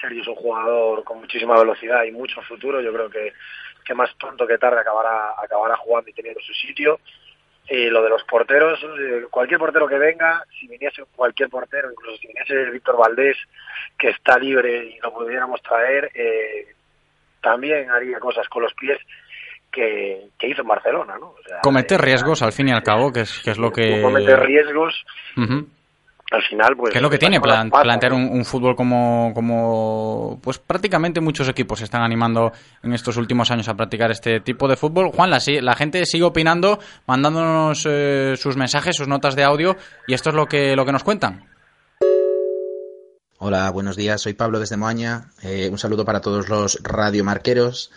[0.00, 2.80] Sergio es un jugador con muchísima velocidad y mucho futuro.
[2.80, 3.32] Yo creo que,
[3.84, 7.00] que más pronto que tarde acabará, acabará jugando y teniendo su sitio.
[7.68, 12.18] Y lo de los porteros, eh, cualquier portero que venga, si viniese cualquier portero, incluso
[12.18, 13.38] si viniese Víctor Valdés,
[13.98, 16.66] que está libre y lo pudiéramos traer, eh,
[17.40, 18.98] también haría cosas con los pies
[19.72, 21.16] que, que hizo en Barcelona.
[21.18, 21.28] ¿no?
[21.28, 23.70] O sea, Cometer eh, riesgos, al fin y al cabo, que es, que es lo
[23.70, 24.02] que...
[24.02, 25.02] Cometer riesgos.
[25.36, 25.66] Uh -huh
[26.34, 30.38] al final pues ¿Qué es lo que tiene plan, plantear un, un, fútbol como como
[30.42, 34.68] pues prácticamente muchos equipos se están animando en estos últimos años a practicar este tipo
[34.68, 39.44] de fútbol Juan la, la gente sigue opinando mandándonos eh, sus mensajes sus notas de
[39.44, 41.48] audio y esto es lo que lo que nos cuentan
[43.46, 44.22] Hola, buenos días.
[44.22, 45.32] Soy Pablo desde Moaña.
[45.42, 47.90] Eh, un saludo para todos los radiomarqueros.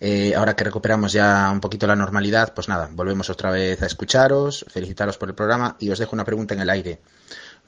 [0.00, 3.86] Eh, ahora que recuperamos ya un poquito la normalidad, pues nada, volvemos otra vez a
[3.86, 7.00] escucharos, felicitaros por el programa y os dejo una pregunta en el aire.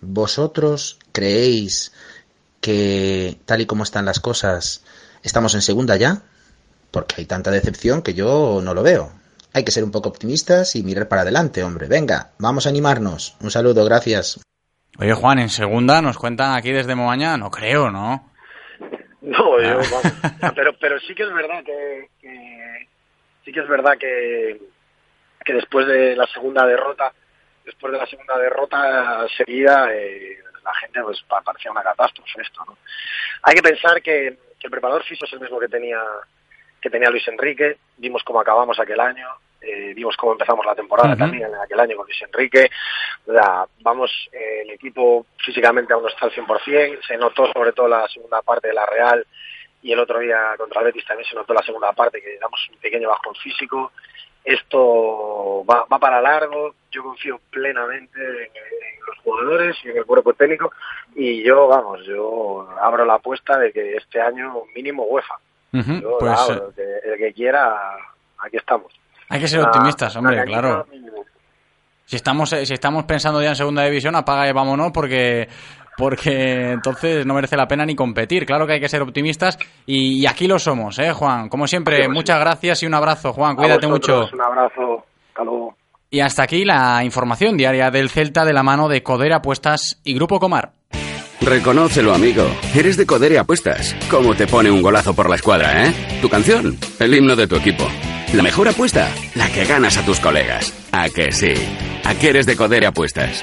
[0.01, 1.93] ¿Vosotros creéis
[2.61, 4.85] que tal y como están las cosas
[5.23, 6.23] estamos en segunda ya?
[6.91, 9.11] Porque hay tanta decepción que yo no lo veo.
[9.53, 11.89] Hay que ser un poco optimistas y mirar para adelante, hombre.
[11.89, 13.37] Venga, vamos a animarnos.
[13.41, 14.41] Un saludo, gracias.
[14.99, 18.31] Oye, Juan, en segunda nos cuentan aquí desde Moaña, no creo, ¿no?
[19.21, 22.89] No, yo, vamos, pero, pero sí que es verdad que, que
[23.45, 24.61] sí que es verdad que,
[25.45, 27.13] que después de la segunda derrota
[27.67, 32.79] después de la segunda derrota seguida, eh, la gente pues parecía una catástrofe esto, ¿no?
[33.43, 36.01] Hay que pensar que, que, el preparador físico es el mismo que tenía
[36.81, 39.27] que tenía Luis Enrique, vimos cómo acabamos aquel año,
[39.61, 41.19] eh, vimos cómo empezamos la temporada uh -huh.
[41.19, 42.71] también en aquel año con Luis Enrique,
[43.81, 48.07] vamos, eh, el equipo físicamente aún no está al 100%, se notó sobre todo la
[48.09, 49.27] segunda parte de la Real
[49.83, 52.61] y el otro día contra el Betis también se notó la segunda parte que damos
[52.71, 53.93] un pequeño bajón físico,
[54.47, 60.05] esto va, va para largo, yo confío plenamente en, en, los jugadores y en el
[60.05, 60.73] cuerpo técnico
[61.15, 65.35] y yo, vamos, yo abro la apuesta de que este año mínimo UEFA.
[65.73, 67.97] Uh -huh, yo pues, abro, el, el que quiera,
[68.39, 68.93] aquí estamos.
[69.29, 70.87] Hay que ser optimistas, hombre, claro.
[72.05, 75.49] Si estamos, si estamos pensando ya en segunda división, apaga y vámonos porque
[75.97, 78.45] porque entonces no merece la pena ni competir.
[78.47, 81.49] Claro que hay que ser optimistas y, y aquí lo somos, ¿eh, Juan?
[81.49, 83.53] Como siempre, Sí, muchas gracias y un abrazo, Juan.
[83.53, 84.29] A Cuídate mucho.
[84.33, 85.05] Un abrazo.
[85.29, 85.77] Hasta luego.
[86.11, 90.15] Y hasta aquí la información diaria del Celta de la mano de Codera Apuestas y
[90.15, 90.73] Grupo Comar.
[91.41, 92.45] Reconócelo, amigo.
[92.75, 93.95] Eres de Codere Apuestas.
[94.11, 96.19] ¿Cómo te pone un golazo por la escuadra, eh?
[96.21, 97.85] Tu canción, el himno de tu equipo.
[98.35, 100.73] La mejor apuesta, la que ganas a tus colegas.
[100.93, 101.55] ¿A que sí?
[102.05, 103.43] ¿A que eres de Codere Apuestas?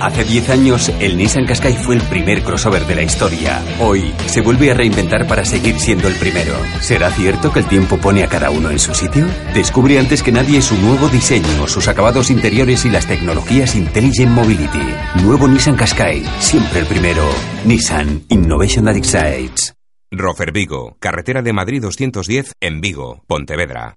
[0.00, 3.62] Hace 10 años, el Nissan Qashqai fue el primer crossover de la historia.
[3.80, 6.54] Hoy, se vuelve a reinventar para seguir siendo el primero.
[6.80, 9.26] ¿Será cierto que el tiempo pone a cada uno en su sitio?
[9.54, 14.94] Descubre antes que nadie su nuevo diseño, sus acabados interiores y las tecnologías Intelligent Mobility.
[15.22, 17.28] Nuevo Nissan Qashqai, siempre el primero.
[17.64, 19.74] Nissan Innovation That Excites.
[20.10, 23.96] Rofer Vigo, carretera de Madrid 210 en Vigo, Pontevedra.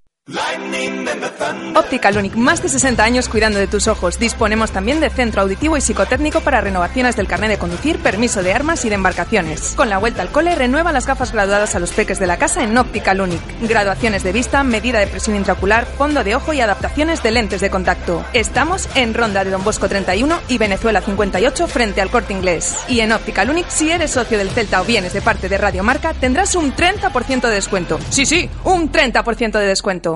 [1.76, 4.20] Optical Unic, más de 60 años cuidando de tus ojos.
[4.20, 8.54] Disponemos también de centro auditivo y psicotécnico para renovaciones del carnet de conducir, permiso de
[8.54, 9.74] armas y de embarcaciones.
[9.76, 12.64] Con la vuelta al cole, renueva las gafas graduadas a los peques de la casa
[12.64, 13.42] en Optical Unic.
[13.62, 17.72] Graduaciones de vista, medida de presión intraocular, fondo de ojo y adaptaciones de lentes de
[17.72, 18.24] contacto.
[18.34, 22.78] Estamos en Ronda de Don Bosco 31 y Venezuela 58 frente al corte inglés.
[22.88, 25.84] Y en Optical Unic, si eres socio del Celta o vienes de parte de Radio
[25.84, 28.00] Marca, tendrás un 30% de descuento.
[28.10, 30.11] Sí, sí, un 30% de descuento.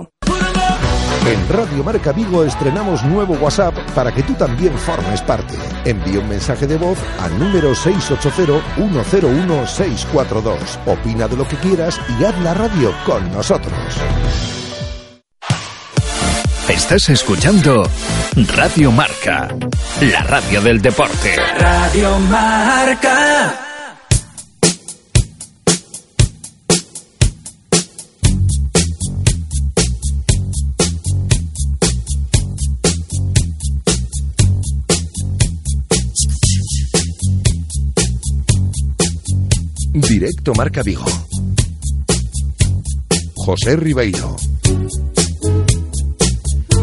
[1.25, 5.55] En Radio Marca Vigo estrenamos nuevo WhatsApp para que tú también formes parte.
[5.83, 10.55] Envía un mensaje de voz al número 680-101-642.
[10.85, 13.73] Opina de lo que quieras y haz la radio con nosotros.
[16.69, 17.89] Estás escuchando
[18.55, 19.47] Radio Marca,
[20.01, 21.35] la radio del deporte.
[21.57, 23.74] Radio Marca.
[40.09, 41.05] Directo Marca Vigo.
[43.35, 44.35] José Ribeiro.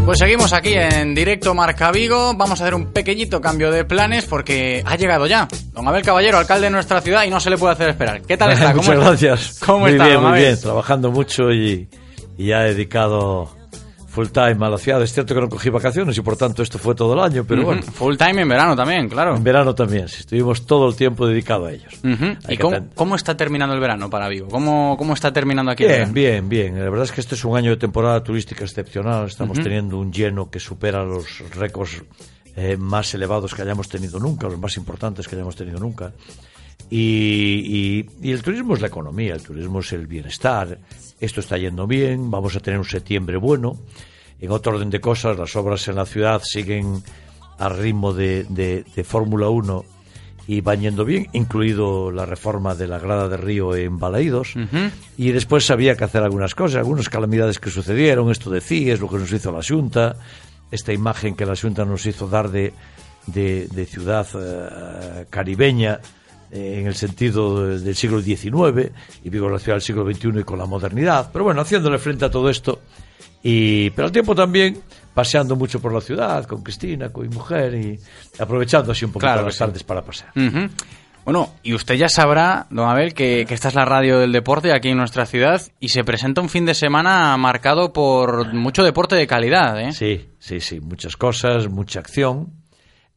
[0.04, 2.34] Pues seguimos aquí en directo Marca Vigo.
[2.34, 6.38] Vamos a hacer un pequeñito cambio de planes porque ha llegado ya don Abel Caballero,
[6.38, 8.22] alcalde de nuestra ciudad, y no se le puede hacer esperar.
[8.22, 8.72] ¿Qué tal está?
[8.72, 9.08] ¿Cómo Muchas está?
[9.08, 9.58] gracias.
[9.60, 10.60] ¿Cómo muy está, bien, muy bien.
[10.60, 11.88] Trabajando mucho y,
[12.36, 13.56] y ya he dedicado
[14.12, 15.02] full time a la ciudad.
[15.02, 17.62] Es cierto que no cogí vacaciones y por tanto esto fue todo el año, pero
[17.62, 17.70] Ujú.
[17.70, 17.82] bueno.
[17.82, 19.34] Full time en verano también, claro.
[19.34, 21.94] En verano también, sí, estuvimos todo el tiempo dedicado a ellos.
[22.04, 22.24] Ujú.
[22.46, 24.48] Hay ¿Y cómo, ten- cómo está terminando el verano para Vigo?
[24.48, 26.12] ¿Cómo, cómo está terminando aquí el Bien, verano?
[26.14, 26.78] bien, bien.
[26.84, 29.26] La verdad es que este es un año de temporada turística excepcional.
[29.26, 29.64] Estamos Ujú.
[29.64, 31.24] teniendo un lleno que supera los
[31.56, 32.02] récords
[32.54, 36.12] eh, más elevados que hayamos tenido nunca, los más importantes que hayamos tenido nunca.
[36.94, 40.78] Y, y- y el turismo es la economía, el turismo es el bienestar.
[41.18, 43.78] Esto está yendo bien, vamos a tener un septiembre bueno.
[44.38, 47.02] En otro orden de cosas, las obras en la ciudad siguen
[47.58, 49.84] al ritmo de, de- de Fórmula 1
[50.48, 54.52] y van yendo bien, incluido la reforma de la grada de río en Balaídos.
[55.16, 59.08] Y después había que hacer algunas cosas, algunas calamidades que sucedieron, esto de CIES, lo
[59.08, 60.16] que nos hizo la Junta,
[60.70, 62.74] esta imagen que la Junta nos hizo dar de,
[63.28, 66.00] de, de ciudad eh, caribeña
[66.52, 68.92] eh, en el sentido de- del siglo XIX,
[69.24, 71.30] y vivo la ciudad del siglo XXI y con la modernidad.
[71.32, 72.80] Pero bueno, haciéndole frente a todo esto,
[73.42, 74.80] y, pero al tiempo también
[75.14, 77.98] paseando mucho por la ciudad con Cristina, con mi mujer, y
[78.38, 79.58] aprovechando así un poquito Claro las sí.
[79.58, 80.30] tardes para pasear.
[80.36, 80.68] Ujú.
[81.24, 84.72] Bueno, y usted ya sabrá, don Abel, que, que esta es la radio del deporte
[84.72, 89.14] aquí en nuestra ciudad y se presenta un fin de semana marcado por mucho deporte
[89.14, 89.92] de calidad, ¿eh?
[89.92, 92.48] Sí, sí, sí, muchas cosas, mucha acción,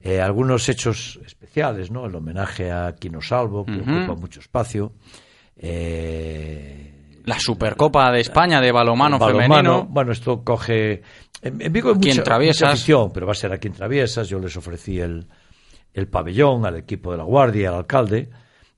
[0.07, 2.05] eh, algunos hechos especiales, ¿no?
[2.05, 4.93] El homenaje a Quino Salvo, que ocupa mucho espacio.
[5.57, 9.53] eh, La Supercopa de España de balomano, balonmano.
[9.55, 9.85] femenino.
[9.89, 11.01] Bueno, esto coge...
[11.41, 14.29] En, en Vigo hay mucha, mucha afición, pero va a ser aquí en Traviesas.
[14.29, 15.27] Yo les ofrecí el,
[15.93, 18.29] el pabellón al equipo de la Guardia, al alcalde,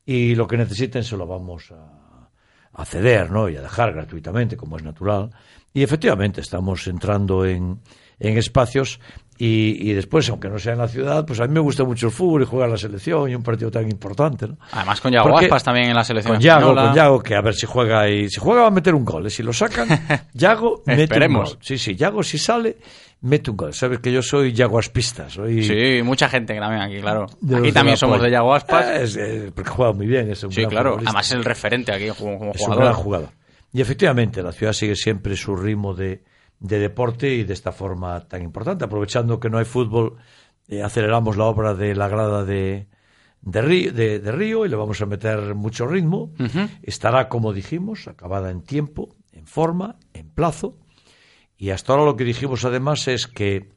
[0.06, 2.30] y lo que necesiten se lo vamos a,
[2.74, 3.50] acceder ¿no?
[3.50, 5.32] y a dejar gratuitamente, como es natural.
[5.74, 7.80] Y efectivamente estamos entrando en,
[8.20, 9.00] en espacios
[9.40, 12.08] y, y, después, aunque no sea en la ciudad, pues a mí me gusta mucho
[12.08, 14.48] el fútbol y jugar la selección y un partido tan importante.
[14.48, 14.58] ¿no?
[14.72, 17.54] Además con Yago Aspas también en la selección Con Yago, con Yago, que a ver
[17.54, 19.28] si juega y si juega va a meter un gol.
[19.28, 19.88] Y si lo sacan,
[20.34, 21.50] Yago mete un Esperemos.
[21.54, 21.60] gol.
[21.62, 22.78] Sí, sí, Yago si sale,
[23.22, 23.74] mete un gol.
[23.74, 25.30] Sabes que yo soy Yago Aspista.
[25.30, 27.28] Soy Sí, mucha gente que también aquí, claro.
[27.40, 28.86] de Aquí también somos de Yago Aspas.
[28.88, 30.92] Eh, es, eh, porque juega muy bien, es un Sí, claro.
[30.94, 31.10] futbolista.
[31.12, 32.84] Además es el referente aquí como, como es un jugador.
[32.86, 33.30] gran jugador.
[33.74, 36.24] Y efectivamente, la ciudad sigue siempre su ritmo de,
[36.60, 38.86] de deporte y de esta forma tan importante.
[38.86, 40.16] Aprovechando que no hay fútbol,
[40.68, 42.88] eh, aceleramos la obra de la grada de,
[43.42, 46.32] de, Río, de, de Río y le vamos a meter mucho ritmo.
[46.82, 50.78] Estará, como dijimos, acabada en tiempo, en forma, en plazo.
[51.58, 53.76] Y hasta ahora lo que dijimos además es que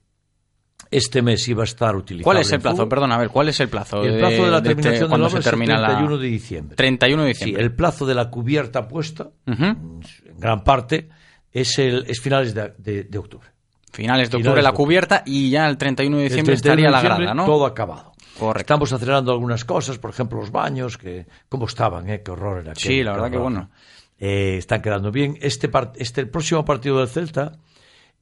[0.90, 2.24] este mes iba a estar utilizado.
[2.24, 2.88] ¿Cuál es el plazo?
[2.88, 4.02] Perdón, a ver, ¿cuál es el plazo?
[4.02, 5.86] El plazo de la este- terminación de la cuando obra se es el termina la-
[5.88, 6.76] 31 de diciembre.
[6.76, 7.62] 31 de Sí, diciembre.
[7.62, 10.00] el plazo de la cubierta puesta, en
[10.38, 11.08] gran parte,
[11.52, 13.48] es, el, es finales de, de- de octubre.
[13.92, 16.90] Finales de octubre Finales la cubierta y ya el 31 de diciembre 31 de estaría
[17.10, 17.44] la grada, ¿no?
[17.44, 18.12] Todo acabado.
[18.38, 18.60] Correcto.
[18.60, 22.22] Estamos acelerando algunas cosas, por ejemplo, los baños, que cómo estaban, ¿eh?
[22.22, 22.74] Qué horror era.
[22.74, 23.70] Sí, la verdad que bueno.
[24.18, 25.36] Eh, están quedando bien.
[25.40, 27.52] Este, este el próximo partido del Celta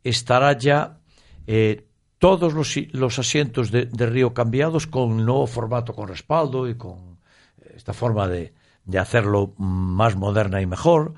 [0.02, 0.98] estará ya
[1.46, 1.84] eh,
[2.18, 7.18] todos los, los asientos de, de Río cambiados con nuevo formato con respaldo y con
[7.60, 11.14] eh, esta forma de, de hacerlo más moderna y mejor.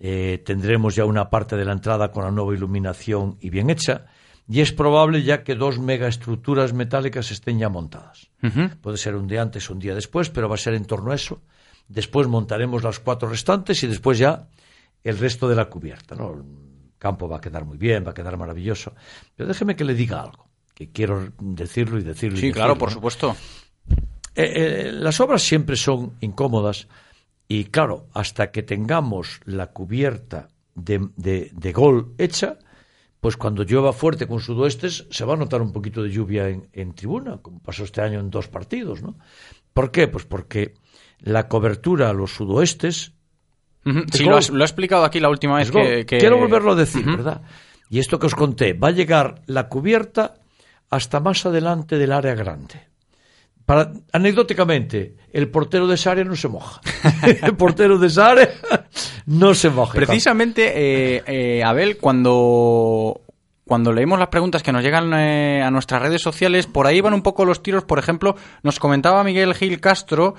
[0.00, 4.06] Eh, tendremos ya una parte de la entrada con la nueva iluminación y bien hecha.
[4.46, 8.28] Y es probable ya que dos megaestructuras metálicas estén ya montadas.
[8.82, 11.12] Puede ser un día antes o un día después, pero va a ser en torno
[11.12, 11.40] a eso.
[11.88, 14.48] Después montaremos las cuatro restantes y después ya
[15.02, 16.14] el resto de la cubierta.
[16.14, 16.32] ¿no?
[16.34, 16.42] El
[16.98, 18.92] campo va a quedar muy bien, va a quedar maravilloso.
[19.34, 22.36] Pero déjeme que le diga algo, que quiero decirlo y decirlo.
[22.38, 22.94] y Sí, claro, decirlo, por ¿no?
[22.94, 23.36] supuesto.
[24.36, 26.88] Eh, eh, las obras siempre son incómodas
[27.48, 32.58] y claro, hasta que tengamos la cubierta de, de- de gol hecha,
[33.20, 36.68] pues cuando llueva fuerte con sudoestes se va a notar un poquito de lluvia en,
[36.72, 39.16] en tribuna, como pasó este año en dos partidos, ¿no?
[39.72, 40.08] ¿Por qué?
[40.08, 40.74] Pues porque
[41.20, 43.12] la cobertura a los sudoestes...
[44.12, 46.74] Sí, lo has, lo he explicado aquí la última vez que, que- Quiero volverlo a
[46.76, 47.04] decir.
[47.04, 47.42] ¿verdad?
[47.90, 50.34] Y esto que os conté, va a llegar la cubierta
[50.90, 52.88] hasta más adelante del área grande.
[53.66, 56.80] Para, anecdóticamente, el portero de esa área no se moja.
[57.42, 58.50] el portero de esa área
[59.26, 59.94] no se moja.
[59.94, 63.22] Precisamente, eh, eh, Abel, cuando,
[63.66, 67.14] cuando leemos las preguntas que nos llegan eh, a nuestras redes sociales, por ahí van
[67.14, 67.84] un poco los tiros.
[67.84, 70.34] Por ejemplo, nos comentaba Miguel Gil Castro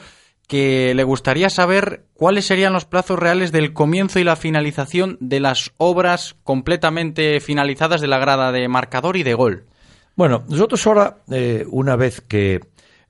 [0.48, 5.40] que le gustaría saber cuáles serían los plazos reales del comienzo y la finalización de
[5.40, 9.66] las obras completamente finalizadas de la grada de marcador y de gol.
[10.16, 12.62] Bueno, nosotros ahora, eh, una vez que.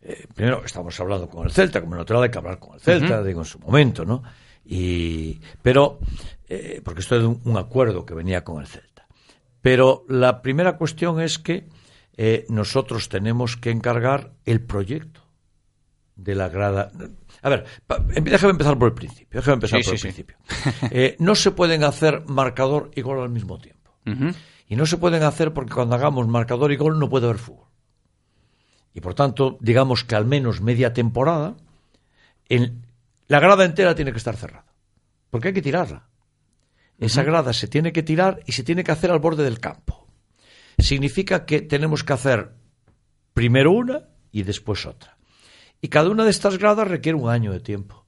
[0.06, 3.24] Eh, primero, estamos hablando con el Celta, como natural hay que hablar con el Celta,
[3.24, 4.24] digo, en su momento, ¿no?
[4.64, 6.00] Y, pero,
[6.48, 9.08] eh, porque esto es un, un acuerdo que venía con el Celta.
[9.62, 11.68] Pero la primera cuestión es que
[12.18, 15.22] eh, nosotros tenemos que encargar el proyecto
[16.16, 16.92] de la grada.
[17.42, 19.40] A ver, pa- em- déjame empezar por el principio.
[19.40, 20.24] Déjame empezar Sí, por sí, el sí.
[20.24, 21.16] principio.
[21.20, 23.92] No se pueden hacer marcador y gol al mismo tiempo.
[24.68, 27.68] Y no se pueden hacer porque cuando hagamos marcador y gol no puede haber fútbol.
[28.96, 31.56] Y por tanto, digamos que al menos media temporada,
[32.50, 32.86] en-
[33.28, 34.66] la grada entera tiene que estar cerrada.
[35.30, 36.08] Porque hay que tirarla.
[36.98, 40.08] Esa grada se tiene que tirar y se tiene que hacer al borde del campo.
[40.80, 42.54] Significa que tenemos que hacer
[43.34, 45.18] primero una y después otra.
[45.82, 48.06] Y cada una de estas gradas requiere un año de tiempo.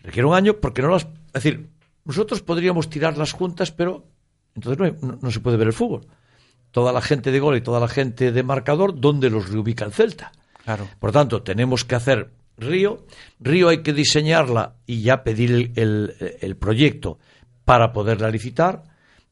[0.00, 1.04] Requiere un año porque no las...
[1.28, 1.70] Es decir,
[2.04, 4.06] nosotros podríamos tirarlas juntas, pero
[4.54, 6.06] entonces no, hay- no- no se puede ver el fútbol.
[6.70, 9.92] Toda la gente de gol y toda la gente de marcador, ¿dónde los reubica el
[9.92, 10.32] Celta?
[10.64, 10.86] Claro.
[10.98, 13.04] Por tanto, tenemos que hacer Río.
[13.40, 17.18] Río hay que diseñarla y ya pedir el, el- el proyecto
[17.64, 18.82] para poderla licitar.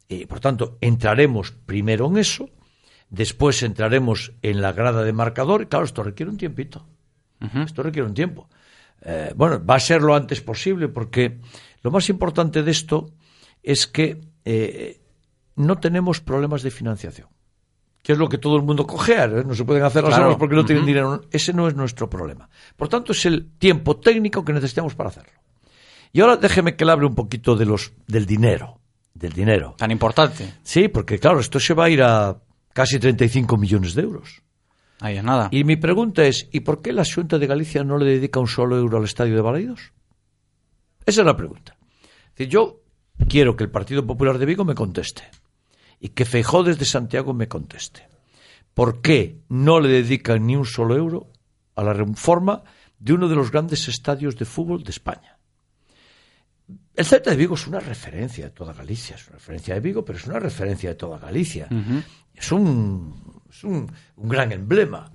[0.09, 2.49] Y, por tanto, entraremos primero en eso,
[3.11, 5.69] después entraremos en la grada de marcador.
[5.69, 6.87] Claro, esto requiere un tiempito.
[7.65, 8.49] Esto requiere un tiempo.
[9.03, 11.39] Eh, bueno, va a ser lo antes posible porque
[11.83, 13.11] lo más importante de esto
[13.63, 14.99] es que eh,
[15.59, 17.29] no tenemos problemas de financiación.
[18.03, 19.25] Que es lo que todo el mundo cojea.
[19.25, 19.45] ¿eh?
[19.45, 20.27] No se pueden hacer las Claro.
[20.27, 21.21] obras porque no tienen dinero.
[21.31, 22.49] Ese no es nuestro problema.
[22.77, 25.33] Por tanto, es el tiempo técnico que necesitamos para hacerlo.
[26.13, 28.81] Y ahora déjeme que le hable un poquito de los, del dinero.
[29.13, 29.75] Del dinero.
[29.77, 30.55] Tan importante.
[30.63, 32.41] Sí, porque claro, esto se va a ir a
[32.73, 34.43] casi 35 millones de euros.
[35.01, 35.49] Ahí es nada.
[35.51, 38.47] Y mi pregunta es, ¿y por qué la Junta de Galicia no le dedica un
[38.49, 39.93] solo euro al estadio de Balaidos?
[41.05, 41.77] Esa es la pregunta.
[42.29, 42.81] Es decir, yo
[43.29, 45.25] quiero que el Partido Popular de Vigo me conteste
[46.01, 48.09] y que Feijó desde Santiago me conteste.
[48.75, 51.33] ¿Por qué no le dedican ni un solo euro
[51.75, 52.63] a la reforma
[52.99, 55.39] de uno de los grandes estadios de fútbol de España?
[56.99, 60.05] el Celta de Vigo es una referencia de toda Galicia, es una referencia de Vigo,
[60.05, 61.69] pero es una referencia de toda Galicia.
[62.35, 65.11] Es, un, es un, un gran emblema.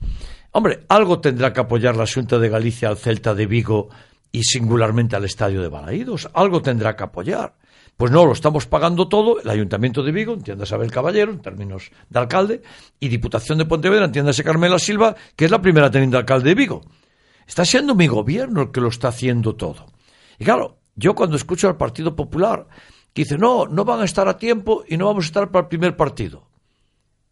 [0.51, 3.89] Hombre, algo tendrá que apoyar la Xunta de Galicia al Celta de Vigo
[4.31, 6.29] y singularmente al Estadio de Balaídos.
[6.33, 7.55] Algo tendrá que apoyar.
[7.97, 11.91] Pues no, lo estamos pagando todo, el Ayuntamiento de Vigo, entiéndase Abel Caballero, en términos
[12.09, 12.61] de alcalde,
[12.99, 16.81] y Diputación de Pontevedra, entiéndase Carmela Silva, que es la primera teniente alcalde de Vigo.
[17.45, 19.85] Está siendo mi gobierno el que lo está haciendo todo.
[20.39, 22.67] Y claro, yo cuando escucho al Partido Popular,
[23.13, 25.63] que dice, no, no van a estar a tiempo y no vamos a estar para
[25.63, 26.47] el primer partido.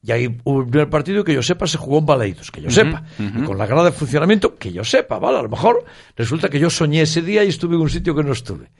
[0.04, 3.04] Y ahí el primer partido que yo sepa se jugó en Baleidos, que yo sepa.
[3.20, 5.38] Y con la grada de funcionamiento, que yo sepa, ¿vale?
[5.38, 5.86] A lo mejor
[6.16, 8.72] resulta que yo soñé ese día y estuve en un sitio que no estuve.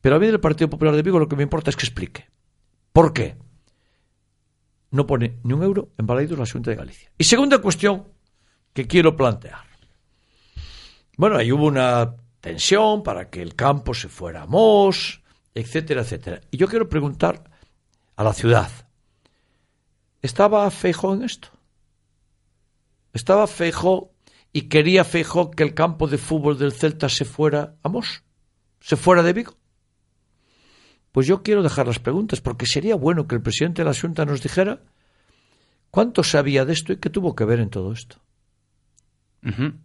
[0.00, 2.28] Pero a mí del Partido Popular de Vigo lo que me importa es que explique.
[2.92, 3.36] ¿Por qué?
[4.90, 7.10] No pone ni un euro en Baleidos la Junta de Galicia.
[7.18, 8.08] Y segunda cuestión
[8.72, 9.66] que quiero plantear.
[11.16, 15.20] Bueno, ahí hubo una tensión para que el campo se fuera a Mos,
[15.54, 16.40] etcétera, etcétera.
[16.50, 17.44] Y yo quiero preguntar
[18.16, 18.70] a la ciudad,
[20.22, 21.48] ¿estaba Feijó en esto?
[23.12, 24.12] ¿Estaba Feijó
[24.52, 28.22] y quería Feijó que el campo de fútbol del Celta se fuera a Mos?
[28.80, 29.56] ¿Se fuera de Vigo?
[31.18, 34.24] Pues yo quiero dejar las preguntas, porque sería bueno que el presidente de la Junta
[34.24, 34.78] nos dijera
[35.90, 38.18] cuánto sabía de esto y qué tuvo que ver en todo esto.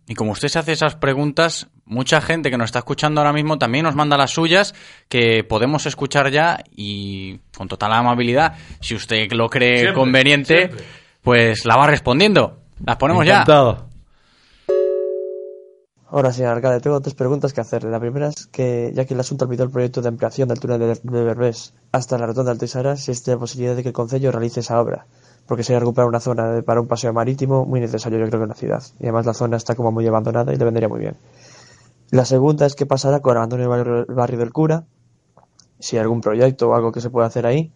[0.06, 3.58] Y como usted se hace esas preguntas, mucha gente que nos está escuchando ahora mismo
[3.58, 4.76] también nos manda las suyas
[5.10, 10.86] que podemos escuchar ya y con total amabilidad, si usted lo cree Siempre, conveniente, siempre.
[11.24, 12.60] pues la va respondiendo.
[12.86, 13.44] Las ponemos ya.
[16.16, 17.90] Ahora sí, alcalde, tengo tres preguntas que hacerle.
[17.90, 20.80] La primera es que, ya que el asunto olvidó el proyecto de ampliación del túnel
[20.80, 23.94] de, de Berbés hasta la rotonda del Teixara, si existe la posibilidad de que el
[23.94, 25.08] Concello realice esa obra,
[25.48, 28.50] porque sería recuperar una zona de- para un paseo marítimo muy necesario, yo creo en
[28.50, 28.84] la ciudad.
[29.00, 31.16] Y además la zona está como muy abandonada y le vendría muy bien.
[32.12, 34.84] La segunda es qué pasará con el abandono del barrio, el barrio del cura,
[35.80, 37.72] si hay algún proyecto o algo que se pueda hacer ahí.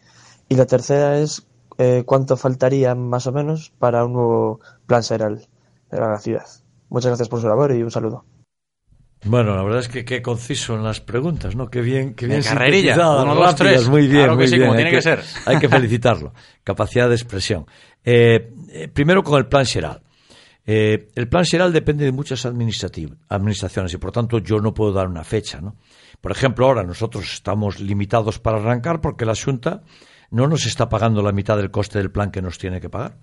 [0.48, 1.48] Y la tercera es
[1.80, 5.48] eh, cuánto faltaría más o menos para un nuevo plan seral
[5.90, 6.46] de la ciudad.
[6.90, 8.26] Muchas gracias por su labor y un saludo.
[9.26, 11.70] Bueno, la verdad es que qué conciso en las preguntas, ¿no?
[11.70, 13.90] Qué bien, qué bien carrerilla, uno, dos, rápidas, tres.
[13.90, 14.68] muy bien, Claro que muy sí, bien.
[14.68, 15.24] como Hay tiene que ser.
[15.46, 16.34] Hay que felicitarlo.
[16.64, 17.66] Capacidad de expresión.
[18.06, 20.02] Eh, eh, primero con el plan Xeral.
[20.66, 25.08] Eh, el plan Xeral depende de muchas administraciones y por tanto yo no puedo dar
[25.08, 25.76] una fecha, ¿no?
[26.22, 29.82] Por ejemplo, ahora nosotros estamos limitados para arrancar porque la Junta
[30.30, 33.18] no nos está pagando la mitad del coste del plan que nos tiene que pagar.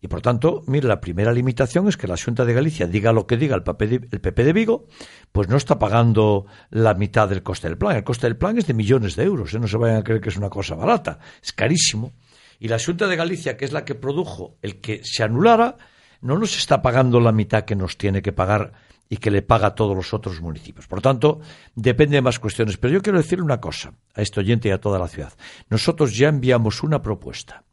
[0.00, 3.26] Y por tanto, mire, la primera limitación es que la Xunta de Galicia diga lo
[3.26, 4.86] que diga el PP, de, Vigo,
[5.32, 7.96] pues no está pagando la mitad del coste del plan.
[7.96, 9.58] El coste del plan es de millones de euros, ¿eh?
[9.58, 12.12] no se vayan a creer que es una cosa barata, es carísimo.
[12.60, 15.76] Y la Xunta de Galicia, que es la que produjo el que se anulara,
[16.20, 18.72] no nos está pagando la mitad que nos tiene que pagar
[19.08, 20.86] y que le paga a todos los otros municipios.
[20.86, 21.40] Por tanto,
[21.74, 22.76] depende de más cuestiones.
[22.76, 25.32] Pero yo quiero decir una cosa a este oyente y a toda la ciudad.
[25.70, 27.64] Nosotros ya enviamos una propuesta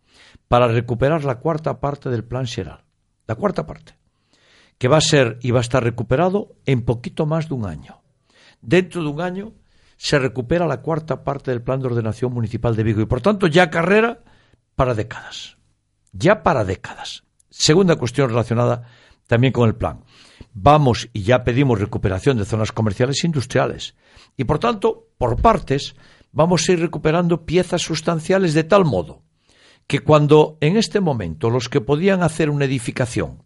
[0.48, 2.84] para recuperar la cuarta parte del plan Xeral.
[3.28, 3.98] La cuarta parte.
[4.78, 8.02] Que va a ser y va a estar recuperado en poquito más de un año.
[8.62, 9.54] Dentro de un año
[9.98, 13.48] se recupera la cuarta parte del plan de ordenación municipal de Vigo y por tanto
[13.48, 14.20] ya carrera
[14.76, 15.58] para décadas.
[16.12, 17.24] Ya para décadas.
[17.50, 18.88] Segunda cuestión relacionada
[19.28, 20.04] también con el plan.
[20.54, 23.96] Vamos y ya pedimos recuperación de zonas comerciales e industriales.
[24.38, 25.96] Y por tanto, por partes,
[26.32, 29.24] vamos a ir recuperando piezas sustanciales de tal modo
[29.88, 33.43] que cuando en este momento los que podían hacer una edificación,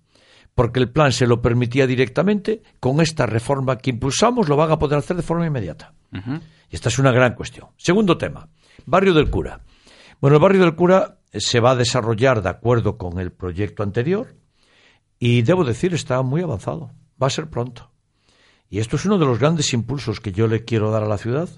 [0.55, 4.79] porque el plan se lo permitía directamente, con esta reforma que impulsamos lo van a
[4.79, 5.93] poder hacer de forma inmediata.
[6.11, 7.69] Y esta es una gran cuestión.
[7.77, 8.49] Segundo tema,
[8.85, 9.61] Barrio del Cura.
[10.19, 14.35] Bueno, el Barrio del Cura se va a desarrollar de acuerdo con el proyecto anterior
[15.19, 16.91] y debo decir está muy avanzado.
[17.21, 17.91] Va a ser pronto.
[18.69, 21.17] Y esto es uno de los grandes impulsos que yo le quiero dar a la
[21.17, 21.49] ciudad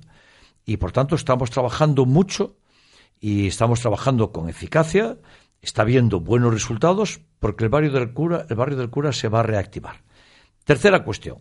[0.66, 2.58] y por tanto estamos trabajando mucho
[3.22, 5.18] y estamos trabajando con eficacia,
[5.62, 9.40] está viendo buenos resultados porque el barrio del cura, el barrio del cura se va
[9.42, 10.02] a reactivar.
[10.66, 11.38] Tercera cuestión.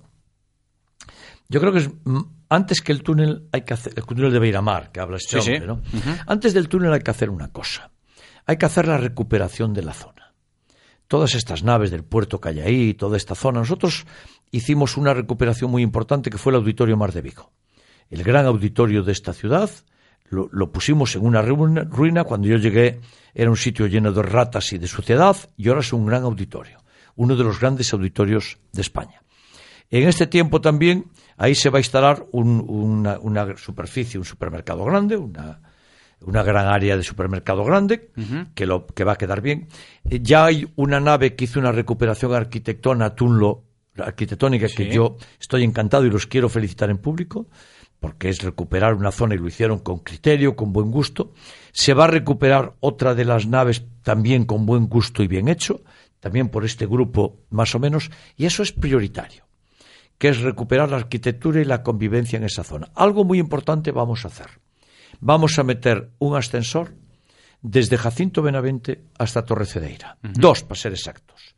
[1.48, 2.20] Yo creo que es, mm,
[2.50, 5.46] antes que el túnel hay que hacer el túnel de Beiramar, que habla este Sí,
[5.46, 5.52] sí.
[5.54, 5.82] hombre, ¿no?
[6.26, 7.90] Antes del túnel hay que hacer una cosa.
[8.46, 10.34] Hay que hacer la recuperación de la zona.
[11.08, 14.06] Todas estas naves del puerto que hay ahí, toda esta zona, nosotros
[14.52, 17.50] hicimos una recuperación muy importante que fue el Auditorio Mar de Vigo.
[18.10, 19.70] El gran auditorio de esta ciudad
[20.30, 22.24] lo, lo pusimos en una ruina.
[22.24, 23.00] Cuando yo llegué
[23.34, 26.78] era un sitio lleno de ratas y de suciedad y ahora es un gran auditorio,
[27.16, 29.22] uno de los grandes auditorios de España.
[29.90, 31.06] En este tiempo también
[31.36, 35.60] ahí se va a instalar un- una, una superficie, un supermercado grande, una,
[36.22, 38.10] una gran área de supermercado grande
[38.54, 39.68] que, lo, que va a quedar bien.
[40.08, 43.64] Eh, Ya hay una nave que hizo una recuperación arquitectona, Tunlo,
[43.98, 47.48] arquitectónica, que yo estoy encantado y los quiero felicitar en público,
[48.00, 51.32] porque es recuperar una zona y lo hicieron con criterio, con buen gusto.
[51.72, 55.82] Se va a recuperar otra de las naves también con buen gusto y bien hecho,
[56.18, 59.44] también por este grupo más o menos, y eso es prioritario,
[60.18, 62.90] que es recuperar la arquitectura y la convivencia en esa zona.
[62.94, 64.48] Algo muy importante vamos a hacer.
[65.20, 66.94] Vamos a meter un ascensor
[67.60, 70.16] desde Jacinto Benavente hasta Torre Cedeira.
[70.22, 71.54] Dos, para ser exactos.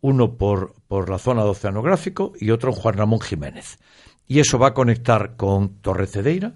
[0.00, 3.78] Uno por, por la zona de Oceanográfico y otro en Juan Ramón Jiménez.
[4.28, 6.52] Y eso va a conectar con Torre Cedeira.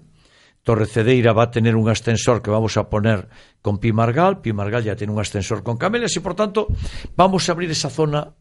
[0.61, 3.27] Torre Cedeira va a tener un ascensor que vamos a poner
[3.61, 4.39] con Pimargal.
[4.39, 6.67] Pimargal ya tiene un ascensor con Camelas y, por tanto,
[7.15, 8.31] vamos a abrir esa zona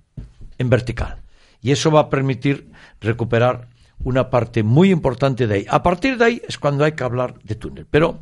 [0.58, 1.22] en vertical.
[1.62, 2.70] Y eso va a permitir
[3.00, 3.68] recuperar
[4.04, 5.66] una parte muy importante de ahí.
[5.68, 7.86] A partir de ahí es cuando hay que hablar de túnel.
[7.90, 8.20] Pero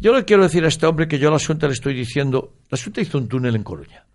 [0.00, 2.54] yo le quiero decir a este hombre que yo a la Junta le estoy diciendo,
[2.70, 4.06] la Junta hizo un túnel en Coruña.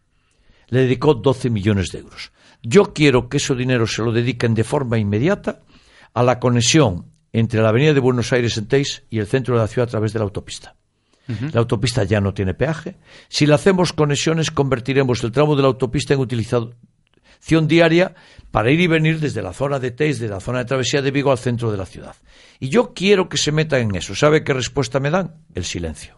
[0.69, 2.31] Le dedicó 12 millones de euros.
[2.61, 5.61] Yo quiero que ese dinero se lo dediquen de forma inmediata
[6.13, 9.61] a la conexión entre la avenida de Buenos Aires en Teis y el centro de
[9.61, 10.75] la ciudad a través de la autopista.
[11.51, 12.95] La autopista ya no tiene peaje.
[13.27, 16.73] Si le hacemos conexiones, convertiremos el tramo de la autopista en utilización
[17.67, 18.15] diaria
[18.49, 21.11] para ir y venir desde la zona de Teis, de la zona de travesía de
[21.11, 22.15] Vigo al centro de la ciudad.
[22.61, 24.15] Y yo quiero que se metan en eso.
[24.15, 25.35] ¿Sabe qué respuesta me dan?
[25.53, 26.16] El silencio.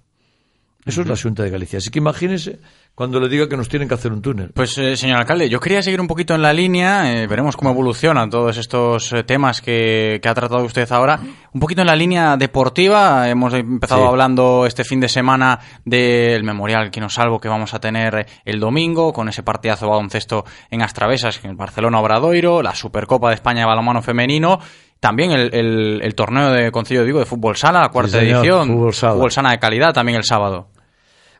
[0.86, 1.78] Eso es la Junta de Galicia.
[1.78, 2.60] Así que imagínese
[2.96, 4.52] cuando le diga que nos tienen que hacer un túnel.
[4.54, 7.72] Pues, eh, señor alcalde, yo quería seguir un poquito en la línea, eh, veremos cómo
[7.72, 11.20] evolucionan todos estos eh, temas que, que, ha tratado usted ahora.
[11.54, 14.08] Un poquito en la línea deportiva, hemos empezado Sí.
[14.08, 19.14] hablando este fin de semana del Memorial Quino Salvo que vamos a tener el domingo,
[19.14, 23.62] con ese partidazo de baloncesto en Astravesas, en el Barcelona Obradoiro, la Supercopa de España
[23.62, 24.60] de balonmano femenino.
[25.00, 28.26] También el, el- el torneo de Concilio de Vigo de Fútbol Sala, la cuarta Sí,
[28.26, 28.68] señor, edición.
[28.68, 28.94] fútbol
[29.32, 29.52] sala.
[29.52, 30.68] de calidad también el sábado.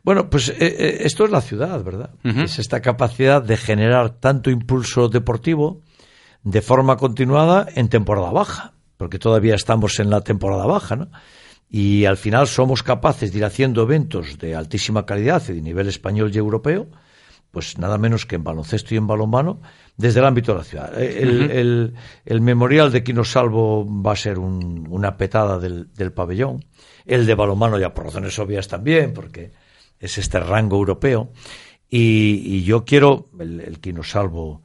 [0.02, 2.10] Bueno, pues eh, eh, esto es la ciudad, ¿verdad?
[2.24, 5.82] Es esta capacidad de generar tanto impulso deportivo
[6.42, 11.08] de forma continuada en temporada baja, porque todavía estamos en la temporada baja, ¿no?
[11.68, 15.86] Y al final somos capaces de ir haciendo eventos de altísima calidad y de nivel
[15.86, 16.86] español y europeo,
[17.50, 19.60] pues nada menos que en baloncesto y en balonmano,
[19.96, 21.00] desde el ámbito de la ciudad.
[21.02, 21.50] Eh, El, Ujú.
[21.52, 21.94] el-
[22.24, 26.64] el memorial de Quino Salvo va a ser un- una petada del, del pabellón.
[27.04, 29.50] El de balonmano ya por razones obvias también, porque
[29.98, 31.32] es este rango europeo.
[31.88, 34.62] Y, y yo quiero, el, el Quino Salvo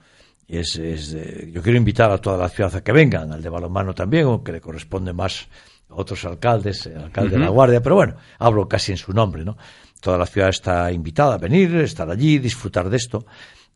[0.48, 3.50] es, es de- yo quiero invitar a toda la ciudad a que vengan, al de
[3.50, 5.48] balonmano también, aunque le corresponde más
[5.90, 7.50] a otros alcaldes, el alcalde de La.
[7.50, 9.58] Guardia, pero bueno, hablo casi en su nombre, ¿no?
[10.06, 13.26] Toda la ciudad está invitada a venir, estar allí, disfrutar de esto.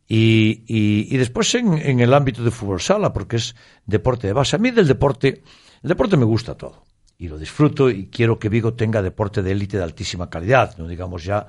[0.08, 3.56] Y, y- y después en, en el ámbito de fútbol sala, porque es
[3.88, 4.56] deporte de base.
[4.56, 5.42] A mí del deporte,
[5.82, 6.84] el deporte me gusta todo.
[7.18, 10.88] Y lo disfruto y quiero que Vigo tenga deporte de élite de altísima calidad, no
[10.88, 11.48] digamos ya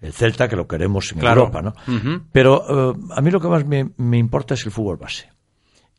[0.00, 1.42] el Celta, que lo queremos en Claro.
[1.42, 1.74] Europa, ¿no?
[2.32, 5.28] Pero eh, a mí lo que más me, me importa es el fútbol base,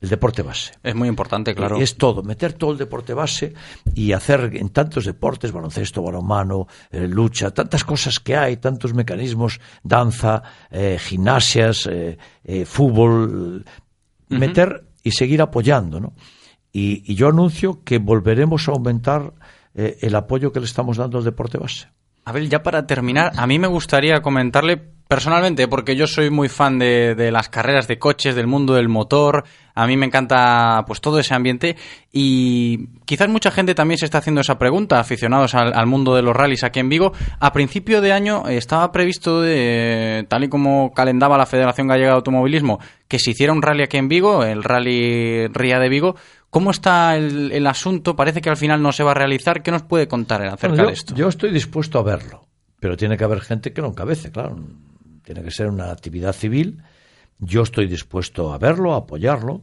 [0.04, 0.74] el deporte base.
[0.84, 1.78] Es muy importante, claro.
[1.78, 3.54] Es todo, meter todo el deporte base
[3.96, 9.62] y hacer en tantos deportes, baloncesto, balonmano, eh, lucha, tantas cosas que hay, tantos mecanismos,
[9.82, 13.64] danza, eh, gimnasias, eh, eh, fútbol,
[14.28, 16.14] meter y seguir apoyando, ¿no?
[16.74, 19.32] Y, y yo anuncio que volveremos a aumentar
[19.74, 21.88] eh, el apoyo que le estamos dando al deporte base.
[22.26, 24.84] Abel, ya para terminar, a mí me gustaría comentarle
[25.14, 28.90] personalmente, porque yo soy muy fan de, de las carreras de coches, del mundo del
[28.90, 29.44] motor,
[29.76, 31.76] a mí me encanta pues todo ese ambiente
[32.12, 36.24] y quizás mucha gente también se está haciendo esa pregunta, aficionados al, al mundo de
[36.24, 37.14] los rallies aquí en Vigo.
[37.40, 42.10] A principio de año eh, estaba previsto, de, tal y como calendaba la Federación Gallega
[42.10, 46.16] de Automovilismo, que se hiciera un rally aquí en Vigo, el Rally Ría de Vigo.
[46.50, 48.16] ¿Cómo está el, el asunto?
[48.16, 49.62] Parece que al final no se va a realizar.
[49.62, 51.14] ¿Qué nos puede contar acerca Bueno, yo, de esto?
[51.14, 52.48] yo estoy dispuesto a verlo,
[52.80, 54.58] pero tiene que haber gente que lo encabece, claro.
[55.24, 56.84] Tiene que ser una actividad civil.
[57.40, 59.62] Yo estoy dispuesto a verlo, a apoyarlo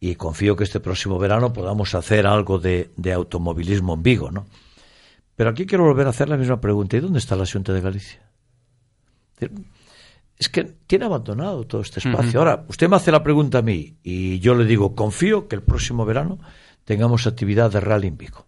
[0.00, 4.46] y confío que este próximo verano podamos hacer algo de, de automovilismo en Vigo, ¿no?
[5.36, 6.96] Pero aquí quiero volver a hacer la misma pregunta.
[6.96, 8.20] ¿Y dónde está la Junta de Galicia?
[10.38, 12.38] Es que tiene abandonado todo este espacio.
[12.38, 15.62] Ahora, usted me hace la pregunta a mí y yo le digo, confío que el
[15.62, 16.38] próximo verano
[16.84, 18.46] tengamos actividad de rally en Vigo.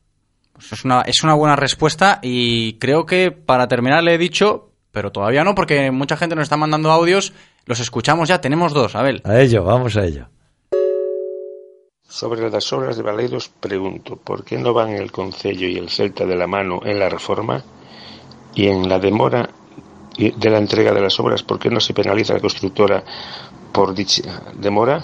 [0.52, 4.72] Pues es, una, es una buena respuesta y creo que para terminar le he dicho,
[4.96, 7.34] pero todavía no, porque mucha gente nos está mandando audios,
[7.66, 9.20] los escuchamos ya, tenemos dos, Abel.
[9.24, 10.28] A ello, vamos a ello.
[12.08, 16.24] Sobre las obras de Valeiros pregunto, ¿por qué no van el Concello y el Celta
[16.24, 17.62] de la mano en la reforma
[18.54, 19.50] y en la demora
[20.16, 23.04] y- de la entrega de las obras, por qué no se penaliza a la constructora
[23.72, 25.02] por dicha demora?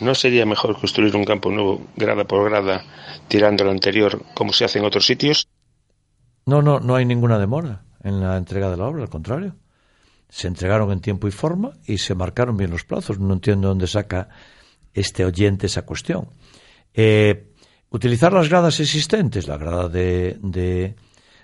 [0.00, 2.82] ¿No sería mejor construir un campo nuevo grada por grada
[3.28, 5.46] tirando al anterior como se hace en otros sitios?
[6.44, 9.56] No, no, no hay ninguna demora en la entrega de la obra, al contrario.
[10.28, 13.18] Se entregaron en tiempo y forma y se marcaron bien los plazos.
[13.18, 14.28] No entiendo dónde saca
[14.92, 16.28] este oyente esa cuestión.
[16.92, 17.52] Eh,
[17.90, 19.48] utilizar las gradas existentes.
[19.48, 20.96] La grada de, de,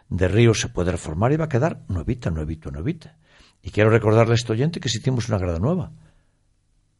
[0.09, 3.17] de Río se puede reformar y va a quedar nuevita, nuevita, nuevita.
[3.63, 5.93] Y quiero recordarle a este oyente que si hicimos una grada nueva.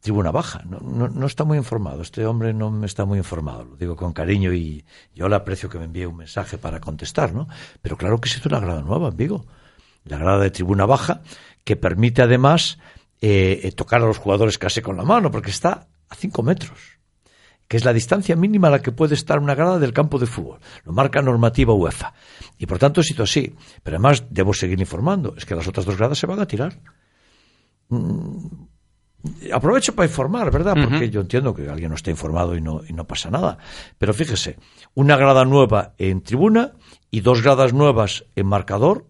[0.05, 0.61] Tribuna Baja.
[0.65, 0.79] No,
[1.09, 2.03] no, está muy informado.
[2.03, 3.65] Este hombre no me está muy informado.
[3.65, 4.85] Lo digo con cariño y
[5.15, 7.47] yo le aprecio que me envíe un mensaje para contestar, ¿no?
[7.81, 9.47] Pero claro que hizo una grada nueva en Vigo.
[10.03, 11.23] La grada de Tribuna Baja,
[11.63, 12.77] que permite además
[13.19, 16.99] eh, tocar a los jugadores casi con la mano, porque está a cinco metros
[17.67, 20.27] que es la distancia mínima a la que puede estar una grada del campo de
[20.27, 20.59] fútbol.
[20.83, 22.13] Lo marca normativa UEFA.
[22.59, 23.55] Y por tanto, sido así.
[23.81, 25.33] Pero además, debo seguir informando.
[25.35, 26.79] Es que las otras dos gradas se van a tirar.
[27.89, 28.65] Mm,
[29.53, 30.73] aprovecho para informar, ¿verdad?
[30.73, 31.09] Porque uh -huh.
[31.09, 33.57] yo entiendo que alguien no está informado y no, y no pasa nada.
[33.97, 34.57] Pero fíjese,
[34.93, 36.73] una grada nueva en tribuna
[37.11, 39.05] y dos gradas nuevas en marcador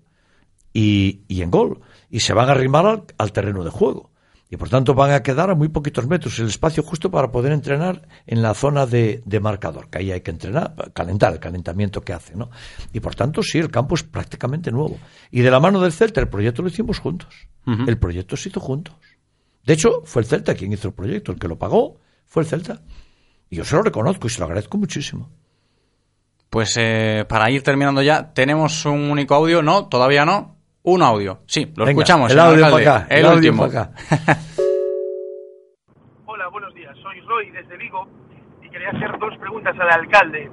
[0.73, 1.81] y, y en gol.
[2.09, 4.11] Y se van a arrimar al, al terreno de juego
[4.49, 7.51] y por tanto van a quedar a muy poquitos metros el espacio justo para poder
[7.51, 12.01] entrenar en la zona de, de, marcador, que ahí hay que entrenar, calentar el calentamiento
[12.01, 12.49] que hace, ¿no?
[12.93, 14.97] Y por tanto, sí, el campo es prácticamente nuevo.
[15.31, 17.47] Y de la mano del Celta, el proyecto lo hicimos juntos.
[17.65, 17.89] Uh -huh.
[17.89, 18.95] El proyecto se hizo juntos.
[19.65, 22.47] De hecho, fue el Celta quien hizo el proyecto, el que lo pagó fue el
[22.47, 22.81] Celta.
[23.49, 25.29] Y yo se lo reconozco y se lo agradezco muchísimo.
[26.49, 31.39] Pues eh, para ir terminando ya, tenemos un único audio, no, todavía no, un audio.
[31.47, 32.31] Sí, lo Venga, escuchamos.
[32.31, 33.07] El audio para acá.
[33.09, 33.67] El, el audio último.
[33.67, 33.91] para acá.
[36.27, 36.95] Hola, buenos días.
[37.01, 38.07] Soy Roy desde Vigo
[38.61, 40.49] y quería hacer dos preguntas al alcalde.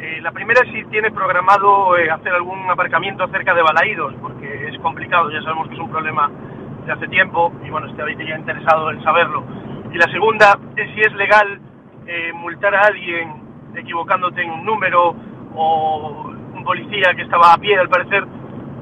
[0.00, 4.68] Eh, la primera es si tiene programado eh, hacer algún aparcamiento cerca de Balaídos, porque
[4.68, 6.30] es complicado, ya sabemos que es un problema
[6.86, 9.44] de hace tiempo y bueno, estoy ya interesado en saberlo.
[9.92, 11.60] Y la segunda es si es legal
[12.06, 13.42] eh, multar a alguien
[13.74, 15.14] equivocándote en un número
[15.54, 18.26] o un policía que estaba a pie, al parecer,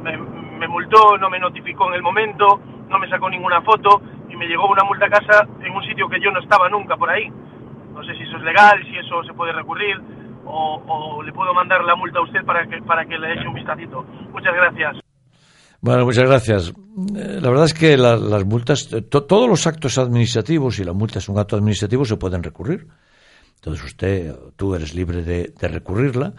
[0.03, 4.47] me, multó, no me notificó en el momento, no me sacó ninguna foto y me
[4.47, 7.31] llegó una multa a casa en un sitio que yo no estaba nunca por ahí.
[7.93, 10.01] No sé si eso es legal, si eso se puede recurrir
[10.45, 13.49] o, o le puedo mandar la multa a usted para que, para que le eche
[13.49, 14.05] un vistacito.
[14.33, 15.10] Muchas gracias.
[15.81, 16.68] Bueno, muchas gracias.
[17.16, 20.93] Eh, La verdad es que la- las multas, to- todos los actos administrativos, y la
[20.93, 22.87] multa es un acto administrativo, se pueden recurrir.
[23.57, 26.35] Entonces usted, tú eres libre de, de recurrirla.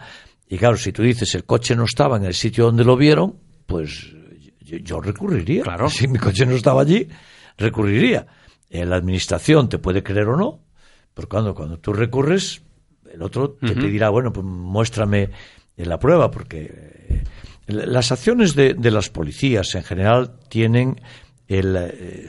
[0.48, 3.36] Y claro, si tú dices el coche no estaba en el sitio donde lo vieron,
[3.66, 4.12] pues
[4.60, 5.62] yo, yo recurriría.
[5.62, 5.88] Claro.
[5.88, 7.08] Si mi coche no estaba allí,
[7.56, 8.26] recurriría.
[8.70, 10.60] Eh, la administración te puede creer o no,
[11.14, 12.62] pero cuando, cuando tú recurres,
[13.12, 13.80] el otro te Ujú.
[13.82, 15.30] pedirá, bueno, pues muéstrame
[15.76, 16.70] eh, la prueba, porque
[17.08, 17.22] eh,
[17.66, 21.00] las acciones de, las policías en general tienen
[21.48, 22.28] eh,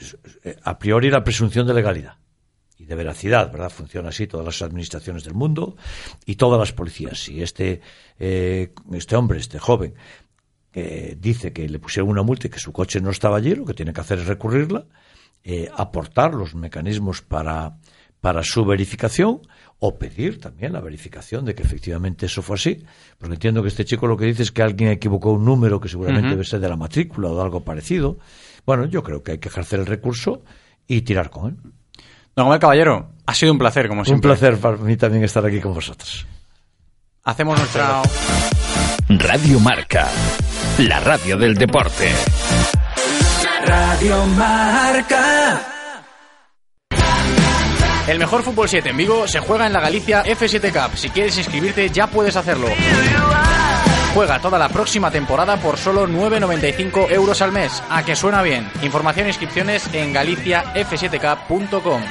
[0.62, 2.16] a priori la presunción de legalidad
[2.78, 3.70] y de veracidad, ¿verdad?
[3.70, 5.76] Funciona así todas las administraciones del mundo
[6.26, 7.18] y todas las policías.
[7.18, 7.80] Si este,
[8.18, 9.94] eh, este hombre, este joven,
[10.72, 13.64] eh, dice que le pusieron una multa y que su coche no estaba allí, lo
[13.64, 14.86] que tiene que hacer es recurrirla,
[15.44, 17.78] eh, aportar los mecanismos para,
[18.20, 19.40] para su verificación
[19.86, 22.82] o pedir también la verificación de que efectivamente eso fue así,
[23.18, 25.90] porque entiendo que este chico lo que dice es que alguien equivocó un número que
[25.90, 28.16] seguramente debe ser de la matrícula o de algo parecido.
[28.64, 30.42] Bueno, yo creo que hay que ejercer el recurso
[30.86, 31.56] y tirar con él.
[32.34, 34.30] Don Omar Caballero, ha sido un placer, como Un siempre.
[34.30, 36.26] placer para mí también estar aquí con vosotros.
[37.24, 38.00] Hacemos nuestra...
[39.10, 40.08] Radio Marca,
[40.78, 42.10] la radio del deporte.
[43.66, 45.73] Radio Marca.
[48.06, 50.96] El mejor fútbol 7 en Vigo se juega en la Galicia F7 Cup.
[50.96, 52.68] Si quieres inscribirte ya puedes hacerlo.
[54.14, 57.82] Juega toda la próxima temporada por solo 9,95 euros al mes.
[57.88, 58.70] A que suena bien.
[58.82, 62.02] Información e inscripciones en galiciaf7cup.com.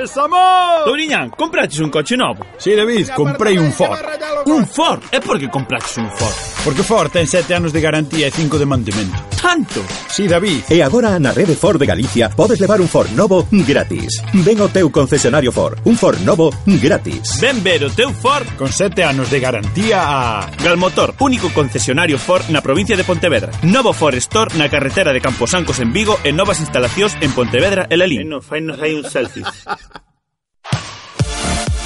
[0.00, 0.84] Estamos!
[0.84, 2.46] Touriñán, compraches un coche novo?
[2.58, 3.98] Sí, David, comprei un Ford.
[4.46, 5.02] Un Ford?
[5.10, 6.51] E por que compraches un Ford?
[6.64, 9.18] Porque Ford ten sete anos de garantía e cinco de mantemento.
[9.34, 9.82] Tanto?
[10.06, 10.70] Si, sí, David.
[10.70, 14.22] E agora na rede Ford de Galicia podes levar un Ford novo gratis.
[14.30, 15.82] Ven ao teu concesionario Ford.
[15.82, 17.42] Un Ford novo gratis.
[17.42, 20.46] Ven ver o teu Ford con sete anos de garantía a...
[20.62, 23.50] Galmotor, único concesionario Ford na provincia de Pontevedra.
[23.66, 27.98] Novo Ford Store na carretera de Camposancos en Vigo e novas instalacións en Pontevedra e
[27.98, 28.30] Lelín.
[28.30, 29.42] E fainos hai un selfie.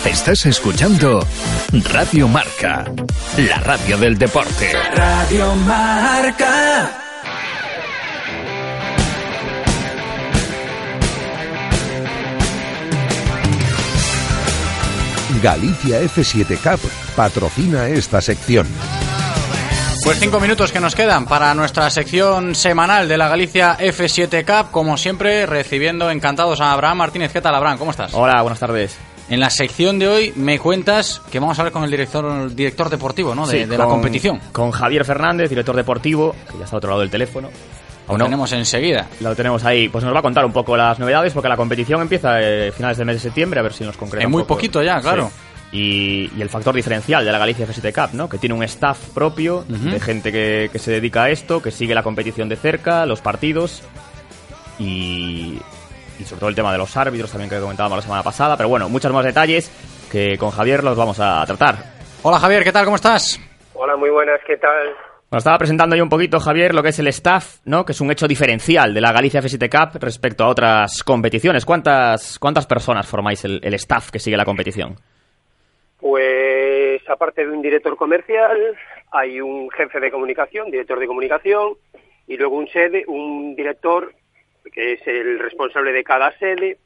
[0.07, 1.27] Estás escuchando
[1.93, 2.85] Radio Marca,
[3.37, 4.73] la radio del deporte.
[4.95, 7.03] Radio Marca.
[15.43, 16.81] Galicia F7 Cup
[17.17, 18.69] patrocina esta sección.
[20.05, 24.71] Pues cinco minutos que nos quedan para nuestra sección semanal de la Galicia F7 Cup.
[24.71, 27.33] Como siempre, recibiendo encantados a Abraham Martínez.
[27.33, 27.79] ¿Qué tal, Abraham?
[27.79, 28.15] ¿Cómo estás?
[28.15, 28.97] Hola, buenas tardes.
[29.29, 32.89] En la sección de hoy me cuentas que vamos a hablar con el director, director
[32.89, 33.47] deportivo ¿no?
[33.47, 34.41] de, Sí, de la con- competición.
[34.53, 37.49] Con Javier Fernández, director deportivo, que ya está a otro lado del teléfono.
[38.09, 39.09] Lo tenemos enseguida.
[39.21, 39.89] Lo tenemos ahí.
[39.89, 42.41] Pues nos va a contar un poco las novedades, porque la competición empieza a
[42.73, 44.55] finales del mes de septiembre, a ver si nos concreta En un muy poco.
[44.55, 45.29] poquito ya, claro.
[45.73, 45.77] Sí.
[45.77, 48.29] y, y el factor diferencial de la Galicia F7 Cup, ¿no?
[48.29, 51.97] Que tiene un staff propio de gente que, que se dedica a esto, que sigue
[51.97, 53.83] la competición de cerca, los partidos
[54.79, 55.59] y,
[56.19, 58.57] y sobre todo el tema de los árbitros también que comentábamos la semana pasada.
[58.57, 59.71] Pero bueno, muchos más detalles
[60.11, 61.77] que con Javier los vamos a tratar.
[62.23, 62.85] Hola Javier, ¿qué tal?
[62.85, 63.41] ¿Cómo estás?
[63.75, 64.89] Hola, muy buenas, ¿qué tal?
[65.31, 67.85] Nos estaba presentando yo un poquito, Javier, lo que es el staff, ¿no?
[67.85, 71.65] Que es un hecho diferencial de la Galicia F7 Cup respecto a otras competiciones.
[71.65, 74.95] ¿Cuántas, cuántas personas formáis el, el staff que sigue la competición?
[76.01, 78.77] Pues aparte de un director comercial,
[79.11, 81.75] hay un jefe de comunicación, director de comunicación,
[82.29, 84.13] y luego un sede, un director
[84.73, 86.79] que es el responsable de cada sede,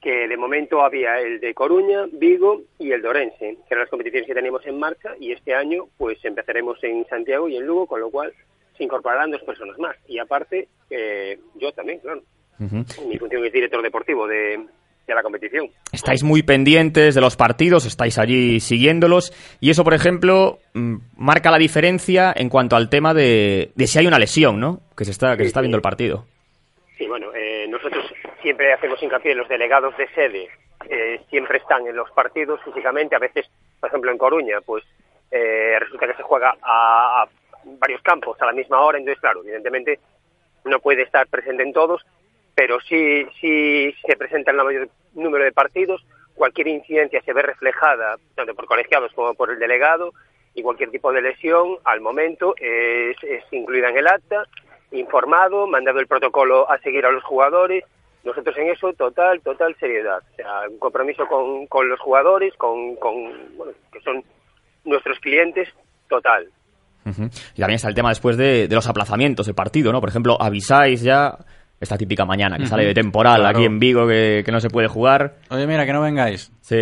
[0.00, 3.90] que de momento había el de Coruña, Vigo y el de Orense, que eran las
[3.90, 7.86] competiciones que teníamos en marcha, y este año pues empezaremos en Santiago y en Lugo,
[7.86, 8.32] con lo cual
[8.76, 9.96] se incorporarán dos personas más.
[10.06, 12.22] Y aparte, eh, yo también, claro.
[12.58, 14.64] Mi función es director deportivo de,
[15.06, 15.68] de la competición.
[15.92, 21.50] Estáis muy pendientes de los partidos, estáis allí siguiéndolos y eso, por ejemplo, mm, marca
[21.50, 24.80] la diferencia en cuanto al tema de, de si hay una lesión, ¿no?
[24.96, 26.26] Que se está, que se está viendo el partido.
[26.96, 28.06] Sí, bueno, eh, nosotros
[28.40, 30.48] siempre hacemos hincapié en los delegados de sede,
[30.88, 33.46] eh, siempre están en los partidos físicamente, a veces,
[33.78, 34.82] por ejemplo, en Coruña, pues
[35.30, 37.26] eh, resulta que se juega a,
[37.64, 39.98] varios campos a la misma hora, entonces, claro, evidentemente
[40.64, 42.02] no puede estar presente en todos,
[42.54, 46.02] pero sí, sí se presenta en el mayor número de partidos,
[46.34, 50.12] cualquier incidencia se ve reflejada tanto por colegiados como por el delegado
[50.54, 53.16] y cualquier tipo de lesión al momento es
[53.50, 54.44] incluida en el acta,
[54.92, 57.84] informado, mandado el protocolo a seguir a los jugadores.
[58.24, 60.18] Nosotros en eso, total, total seriedad.
[60.32, 63.14] O sea, un compromiso con, con los jugadores, con, con
[63.56, 64.22] bueno, que son
[64.84, 65.68] nuestros clientes,
[66.08, 66.48] total.
[67.04, 70.00] Y también está el tema después de, de los aplazamientos de partido, ¿no?
[70.00, 71.36] Por ejemplo, avisáis ya
[71.78, 73.58] esta típica mañana que sale de temporal Claro.
[73.58, 75.34] aquí en Vigo que, que no se puede jugar.
[75.50, 76.50] Oye, mira, que no vengáis.
[76.62, 76.78] Sí.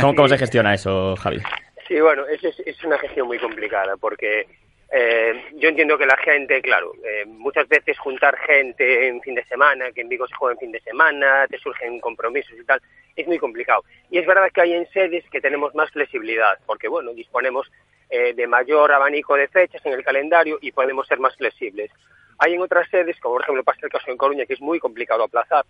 [0.00, 1.38] ¿Cómo, cómo se gestiona eso, Javi?
[1.86, 4.46] Sí, bueno, es, es una gestión muy complicada porque
[4.90, 9.44] eh, yo entiendo que la gente, claro, eh, muchas veces juntar gente en fin de
[9.44, 12.80] semana, que en Vigo se juega en fin de semana, te surgen compromisos y tal,
[13.14, 13.84] es muy complicado.
[14.10, 17.70] Y es verdad que hay en sedes que tenemos más flexibilidad, porque bueno, disponemos
[18.08, 21.90] eh, de mayor abanico de fechas en el calendario y podemos ser más flexibles.
[22.38, 24.78] Hay en otras sedes, como por ejemplo pasa el caso en Coruña, que es muy
[24.78, 25.66] complicado aplazar,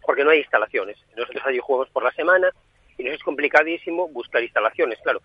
[0.00, 0.96] porque no hay instalaciones.
[1.14, 2.50] Nosotros allí jugamos por la semana
[2.96, 5.20] y nos es complicadísimo buscar instalaciones, claro.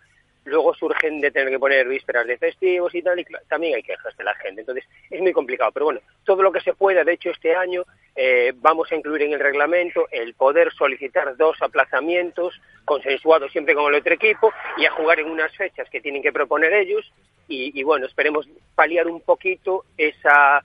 [0.45, 4.15] Luego surgen de tener que poner vísperas de festivos y tal, y también hay quejas
[4.15, 4.61] de la gente.
[4.61, 5.71] Entonces, es muy complicado.
[5.71, 7.83] Pero bueno, todo lo que se pueda, de hecho, este año
[8.15, 13.91] eh, vamos a incluir en el reglamento el poder solicitar dos aplazamientos consensuados siempre con
[13.91, 17.11] el otro equipo y a jugar en unas fechas que tienen que proponer ellos.
[17.47, 20.63] Y bueno, esperemos paliar un poquito esa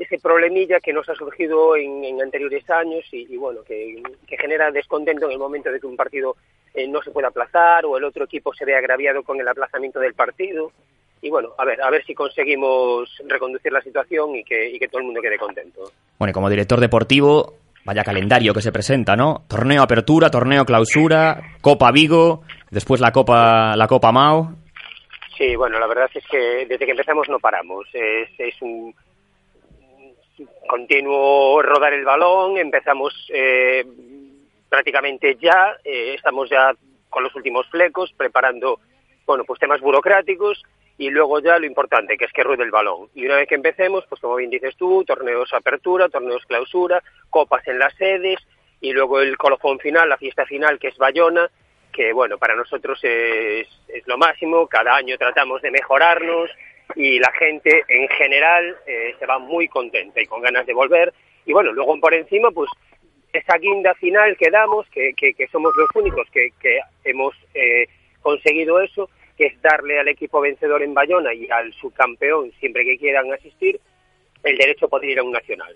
[0.00, 4.38] ese problemilla que nos ha surgido en, en anteriores años y, y bueno, que, que
[4.38, 6.36] genera descontento en el momento de que un partido
[6.72, 10.00] eh, no se puede aplazar o el otro equipo se ve agraviado con el aplazamiento
[10.00, 10.72] del partido.
[11.20, 14.88] Y bueno, a ver, a ver si conseguimos reconducir la situación y que, y que
[14.88, 15.92] todo el mundo quede contento.
[16.18, 19.44] Bueno, y como director deportivo, vaya calendario que se presenta, ¿no?
[19.48, 24.54] Torneo Apertura, Torneo Clausura, Copa Vigo, después la Copa, la Copa Mao.
[25.36, 27.86] Sí, bueno, la verdad es que desde que empezamos no paramos.
[27.92, 28.94] Es, es un
[30.70, 32.56] continuo rodar el balón.
[32.56, 33.84] Empezamos eh,
[34.68, 35.76] prácticamente ya.
[35.82, 36.72] eh, estamos ya
[37.08, 38.78] con los últimos flecos preparando,
[39.26, 40.62] bueno, pues temas burocráticos
[40.96, 43.08] y luego ya lo importante, que es que ruede el balón.
[43.16, 47.66] Y una vez que empecemos, pues como bien dices tú, torneos apertura, torneos clausura, copas
[47.66, 48.38] en las sedes
[48.80, 51.50] y luego el colofón final, la fiesta final, que es Bayona,
[51.92, 56.48] que bueno, para nosotros es, es lo máximo, cada año tratamos de mejorarnos
[56.96, 61.12] y la gente en general eh, se va muy contenta y con ganas de volver.
[61.46, 62.70] Y bueno, luego por encima, pues
[63.32, 67.86] esa guinda final que damos, que, que, que somos los únicos que, que hemos eh,
[68.22, 72.98] conseguido eso, que es darle al equipo vencedor en Bayona y al subcampeón, siempre que
[72.98, 73.80] quieran asistir,
[74.42, 75.74] el derecho a poder ir a un nacional.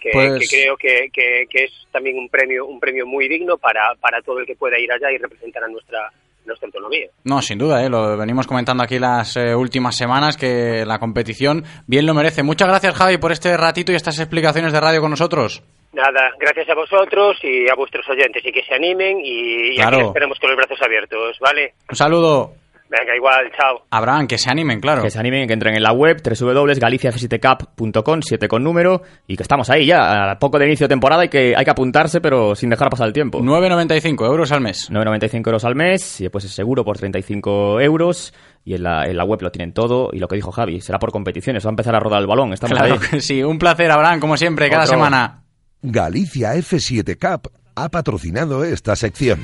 [0.00, 3.58] Que, Pues- que creo que, que, que es también un premio un premio muy digno
[3.58, 6.10] para, para todo el que pueda ir allá y representar a nuestra
[6.46, 7.06] nuestra autonomía.
[7.24, 7.88] No, sin duda, ¿eh?
[7.88, 12.42] lo venimos comentando aquí las eh, últimas semanas, que la competición bien lo merece.
[12.42, 15.62] Muchas gracias, Javi, por este ratito y estas explicaciones de radio con nosotros.
[15.92, 19.96] Nada, gracias a vosotros y a vuestros oyentes y que se animen y, y Claro.
[19.98, 21.74] aquí esperemos con los brazos abiertos, ¿vale?
[21.90, 22.52] Un saludo.
[22.90, 23.86] Venga, igual, chao.
[23.90, 25.00] Abraham, que se animen, claro.
[25.02, 29.70] Que se animen, que entren en la web www.galiciaf7cup.com, 7 con número, y que estamos
[29.70, 32.68] ahí ya, a poco de inicio de temporada, hay que, hay que apuntarse, pero sin
[32.70, 33.40] dejar pasar el tiempo.
[33.40, 34.90] 9,95 euros al mes.
[34.90, 38.34] 9,95 euros al mes, y después es seguro por 35 euros,
[38.64, 40.98] y en la, en la web lo tienen todo, y lo que dijo Javi, será
[40.98, 42.98] por competiciones, va a empezar a rodar el balón, estamos Claro ahí.
[43.08, 43.42] que sí.
[43.42, 44.94] Un placer, Abraham, como siempre, cada Otro.
[44.94, 45.44] semana.
[45.82, 49.38] Galicia F7 Cup ha patrocinado esta sección.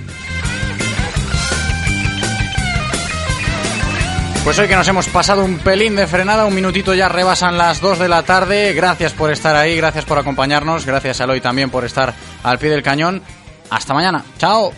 [4.47, 7.81] Pues hoy que nos hemos pasado un pelín de frenada, un minutito ya rebasan las
[7.81, 8.75] 2 de la tarde.
[8.75, 12.71] Gracias por estar ahí, gracias por acompañarnos, gracias a Eloy también por estar al pie
[12.71, 13.23] del cañón.
[13.71, 14.25] Hasta mañana.
[14.39, 14.73] Chao.